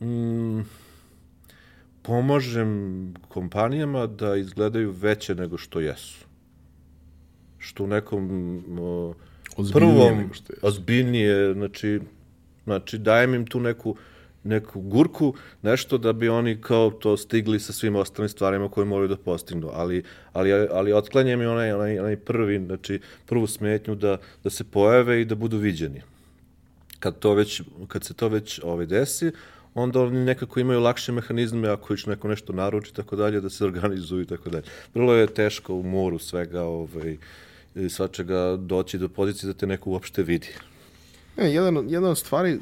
[0.01, 0.61] mm,
[2.01, 6.25] pomažem kompanijama da izgledaju veće nego što jesu.
[7.57, 9.13] Što u nekom o,
[9.73, 10.29] prvom,
[10.61, 11.99] ozbiljnije, znači,
[12.63, 13.95] znači dajem im tu neku
[14.43, 19.07] neku gurku, nešto da bi oni kao to stigli sa svim ostalim stvarima koje moraju
[19.07, 20.03] da postignu, ali,
[20.33, 25.21] ali, ali otklanjem i onaj, onaj, onaj prvi, znači prvu smetnju da, da se pojave
[25.21, 26.01] i da budu viđeni.
[26.99, 29.31] Kad, to već, kad se to već ovaj, desi,
[29.73, 33.65] onda oni nekako imaju lakše mehanizme ako će neko nešto naruči tako dalje, da se
[33.65, 34.63] organizuju tako dalje.
[34.93, 37.17] Vrlo je teško u moru svega ovaj,
[37.89, 40.49] svačega doći do pozicije da te neko uopšte vidi.
[41.41, 42.59] E, jedan, jedan od stvari,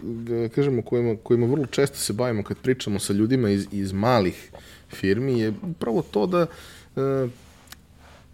[0.56, 4.52] kažemo, kojima, kojima vrlo često se bavimo kad pričamo sa ljudima iz, iz malih
[4.90, 6.46] firmi je upravo to da
[6.96, 7.28] e,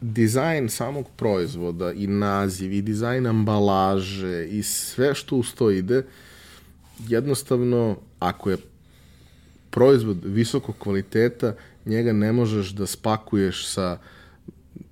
[0.01, 6.03] dizajn samog proizvoda i naziv i dizajn ambalaže i sve što uz to ide,
[7.07, 8.57] jednostavno, ako je
[9.69, 11.55] proizvod visokog kvaliteta,
[11.85, 13.97] njega ne možeš da spakuješ sa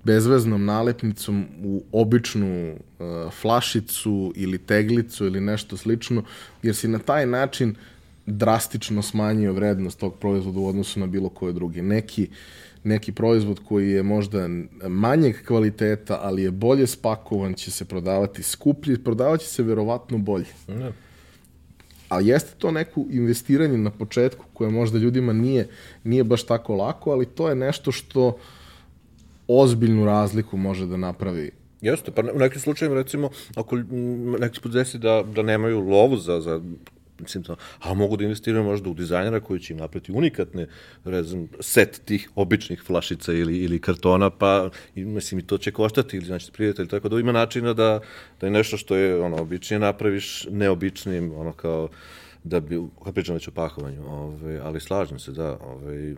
[0.04, 6.24] bezveznom nalepnicom u običnu uh, flašicu ili teglicu ili nešto slično,
[6.62, 7.74] jer si na taj način
[8.26, 11.82] drastično smanjio vrednost tog proizvoda u odnosu na bilo koje drugi.
[11.82, 12.28] Neki,
[12.84, 14.48] neki proizvod koji je možda
[14.88, 20.52] manjeg kvaliteta, ali je bolje spakovan, će se prodavati skuplje, prodavat će se verovatno bolje.
[20.68, 20.92] Ne.
[22.08, 25.68] Ali jeste to neko investiranje na početku koje možda ljudima nije,
[26.04, 28.34] nije baš tako lako, ali to je nešto što uh,
[29.48, 31.50] ozbiljnu razliku može da napravi.
[31.80, 33.76] Jeste, pa u nekim slučajima recimo, ako
[34.40, 36.60] neki put desi da, da nemaju lovu za, za
[37.18, 40.66] mislim to, a mogu da investiraju možda u dizajnera koji će im naprati unikatne
[41.04, 46.16] rezum, set tih običnih flašica ili, ili kartona, pa i, mislim i to će koštati
[46.16, 48.00] ili znači prijatelj, tako da ima načina da,
[48.40, 51.88] da je nešto što je ono običnije napraviš neobičnim, ono kao
[52.44, 56.14] da bi, kad pričam već o pakovanju, ove, ovaj, ali slažem se, da, ove, ovaj,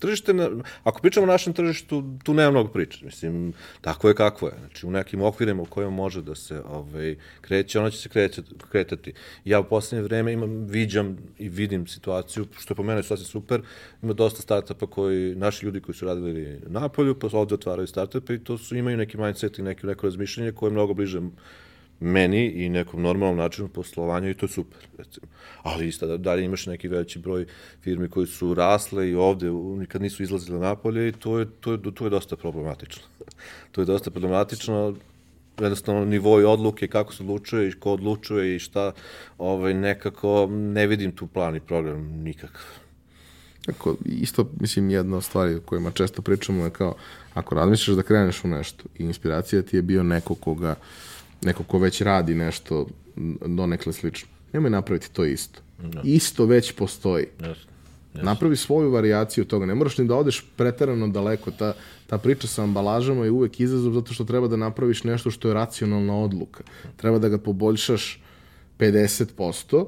[0.00, 0.50] tržište, na,
[0.84, 3.04] ako pričamo o našem tržištu, tu nema mnogo priče.
[3.04, 4.52] Mislim, tako je kako je.
[4.58, 8.42] Znači, u nekim okvirima u kojima može da se ovaj, kreće, ono će se kreće,
[8.68, 9.12] kretati.
[9.44, 13.62] Ja u poslednje vreme imam, viđam i vidim situaciju, što je po mene sasvim super,
[14.02, 18.34] ima dosta startupa koji, naši ljudi koji su radili na polju, pa ovde otvaraju startupe
[18.34, 21.20] i to su, imaju neki mindset i neki, neko razmišljanje koje je mnogo bliže
[22.00, 25.26] meni i nekom normalnom načinu poslovanja i to je super, recimo.
[25.62, 27.46] Ali isto da dalje imaš neki veći broj
[27.80, 31.78] firmi koji su rasle i ovde nikad nisu izlazile napolje i to je, to je,
[31.94, 33.02] to je dosta problematično.
[33.72, 34.96] to je dosta problematično,
[35.60, 38.92] jednostavno nivoj odluke, kako se odlučuje i ko odlučuje i šta,
[39.38, 42.66] ovaj, nekako ne vidim tu plan i program nikakav.
[43.66, 46.94] Tako, isto, mislim, jedna od stvari o kojima često pričamo je kao,
[47.34, 51.09] ako razmišljaš da kreneš u nešto i inspiracija ti je bio neko koga uh,
[51.42, 52.86] neko ko već radi nešto
[53.46, 54.28] donekle slično.
[54.52, 55.60] Nemoj napraviti to isto.
[55.78, 56.00] No.
[56.04, 57.26] Isto već postoji.
[57.38, 57.54] Yes.
[58.14, 58.24] Yes.
[58.24, 59.66] Napravi svoju varijaciju toga.
[59.66, 61.50] Ne moraš ni da odeš preterano daleko.
[61.50, 61.74] Ta,
[62.06, 65.54] ta priča sa ambalažama je uvek izazov zato što treba da napraviš nešto što je
[65.54, 66.64] racionalna odluka.
[66.96, 68.22] Treba da ga poboljšaš
[68.78, 69.86] 50%,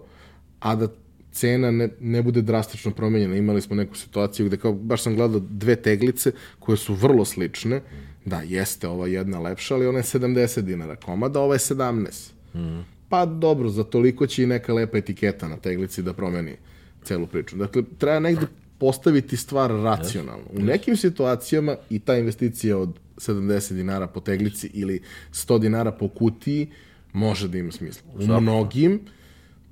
[0.60, 0.88] a da
[1.32, 3.36] cena ne, ne bude drastično promenjena.
[3.36, 7.82] Imali smo neku situaciju gde kao, baš sam gledao dve teglice koje su vrlo slične.
[8.24, 12.30] Da, jeste ova jedna lepša, ali ona je 70 dinara komada, ova je 17.
[12.54, 12.84] Mm.
[13.08, 16.56] Pa dobro, za toliko će i neka lepa etiketa na teglici da promeni
[17.04, 17.56] celu priču.
[17.56, 18.46] Dakle, treba negde
[18.78, 20.44] postaviti stvar racionalno.
[20.52, 25.00] U nekim situacijama i ta investicija od 70 dinara po teglici ili
[25.32, 26.70] 100 dinara po kutiji
[27.12, 28.02] može da ima smisla.
[28.14, 29.00] U mnogim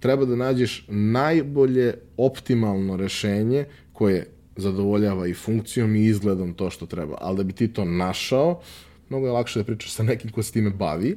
[0.00, 4.26] treba da nađeš najbolje optimalno rešenje koje
[4.60, 7.16] zadovoljava i funkcijom i izgledom to što treba.
[7.20, 8.60] Ali da bi ti to našao,
[9.08, 11.16] mnogo je lakše da pričaš sa nekim ko se time bavi,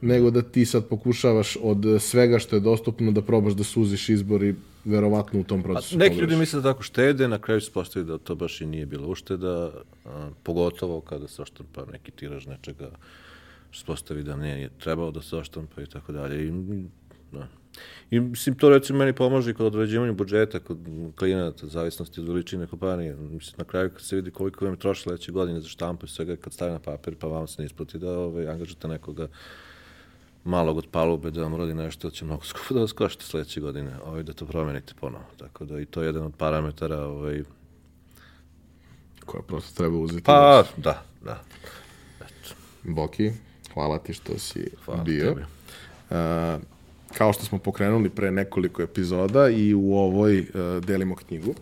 [0.00, 4.42] nego da ti sad pokušavaš od svega što je dostupno da probaš da suziš izbor
[4.42, 5.96] i verovatno u tom procesu.
[5.96, 8.66] A neki ljudi misle da tako štede, na kraju se postavi da to baš i
[8.66, 9.70] nije bila ušteda,
[10.04, 12.90] a, pogotovo kada se oštampa neki tiraž nečega,
[13.72, 16.46] se postavi da nije trebao da se oštampa i tako dalje.
[16.46, 16.52] I,
[17.32, 17.48] da.
[18.10, 20.78] I mislim, to recimo meni pomaže kod određivanja budžeta, kod
[21.18, 23.16] klijenata, zavisnosti od veličine kompanije.
[23.16, 26.08] Mislim, na kraju kad se vidi koliko vam je trošilo sledeće godine za štampu i
[26.08, 29.28] svega, kad stavi na papir, pa vam se ne isplati da ovaj, angažate nekoga
[30.44, 33.98] malog od palube da vam rodi nešto, će mnogo skupo da vas košta sledeće godine,
[34.04, 35.24] ovaj, da to promenite ponovo.
[35.36, 37.42] Tako da i to je jedan od parametara ovaj,
[39.24, 40.22] koja prosto treba uzeti.
[40.22, 41.42] Pa, da, da.
[42.20, 42.54] Eto.
[42.82, 43.32] Boki,
[43.74, 45.28] hvala ti što si Hvala bio.
[45.28, 45.42] tebi.
[46.10, 46.73] Uh,
[47.18, 51.54] kao što smo pokrenuli pre nekoliko epizoda i u ovoj uh, delimo knjigu.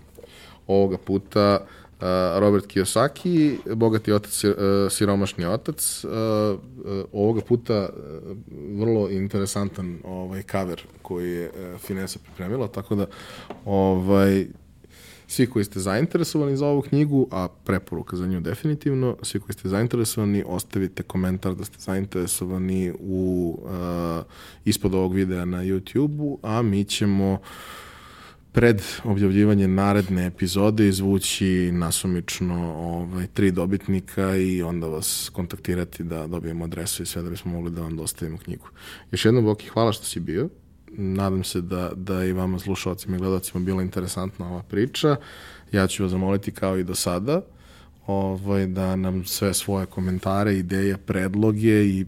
[0.67, 2.03] Ovoga puta uh,
[2.41, 4.53] Robert Kiyosaki, Bogati otac, uh,
[4.91, 6.05] siromašni otac.
[7.13, 7.89] Ovoga puta
[8.79, 13.07] vrlo interesantan ovaj cover koji je Finesa pripremila, tako da
[13.65, 14.47] ovaj
[15.33, 19.69] svi koji ste zainteresovani za ovu knjigu, a preporuka za nju definitivno, svi koji ste
[19.69, 23.71] zainteresovani, ostavite komentar da ste zainteresovani u, uh,
[24.65, 27.39] ispod ovog videa na YouTube-u, a mi ćemo
[28.53, 36.65] pred objavljivanje naredne epizode izvući nasumično ovaj, tri dobitnika i onda vas kontaktirati da dobijemo
[36.65, 38.69] adresu i sve da bismo mogli da vam dostavimo knjigu.
[39.11, 40.49] Još jednom, Boki, hvala što si bio
[40.97, 45.17] nadam se da, da i vama slušalcima i gledalcima bila interesantna ova priča.
[45.73, 47.43] Ja ću vas zamoliti kao i do sada
[48.07, 52.07] ovaj, da nam sve svoje komentare, ideje, predloge i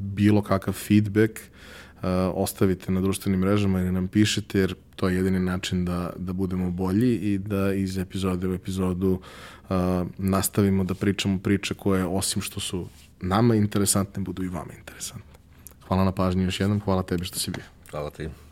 [0.00, 2.02] bilo kakav feedback uh,
[2.34, 6.70] ostavite na društvenim mrežama ili nam pišete jer to je jedini način da, da budemo
[6.70, 9.76] bolji i da iz epizode u epizodu uh,
[10.18, 12.88] nastavimo da pričamo priče koje osim što su
[13.20, 15.36] nama interesantne budu i vama interesantne.
[15.88, 17.75] Hvala na pažnji još jednom, hvala tebi što si bio.
[17.90, 18.45] Hvala ti.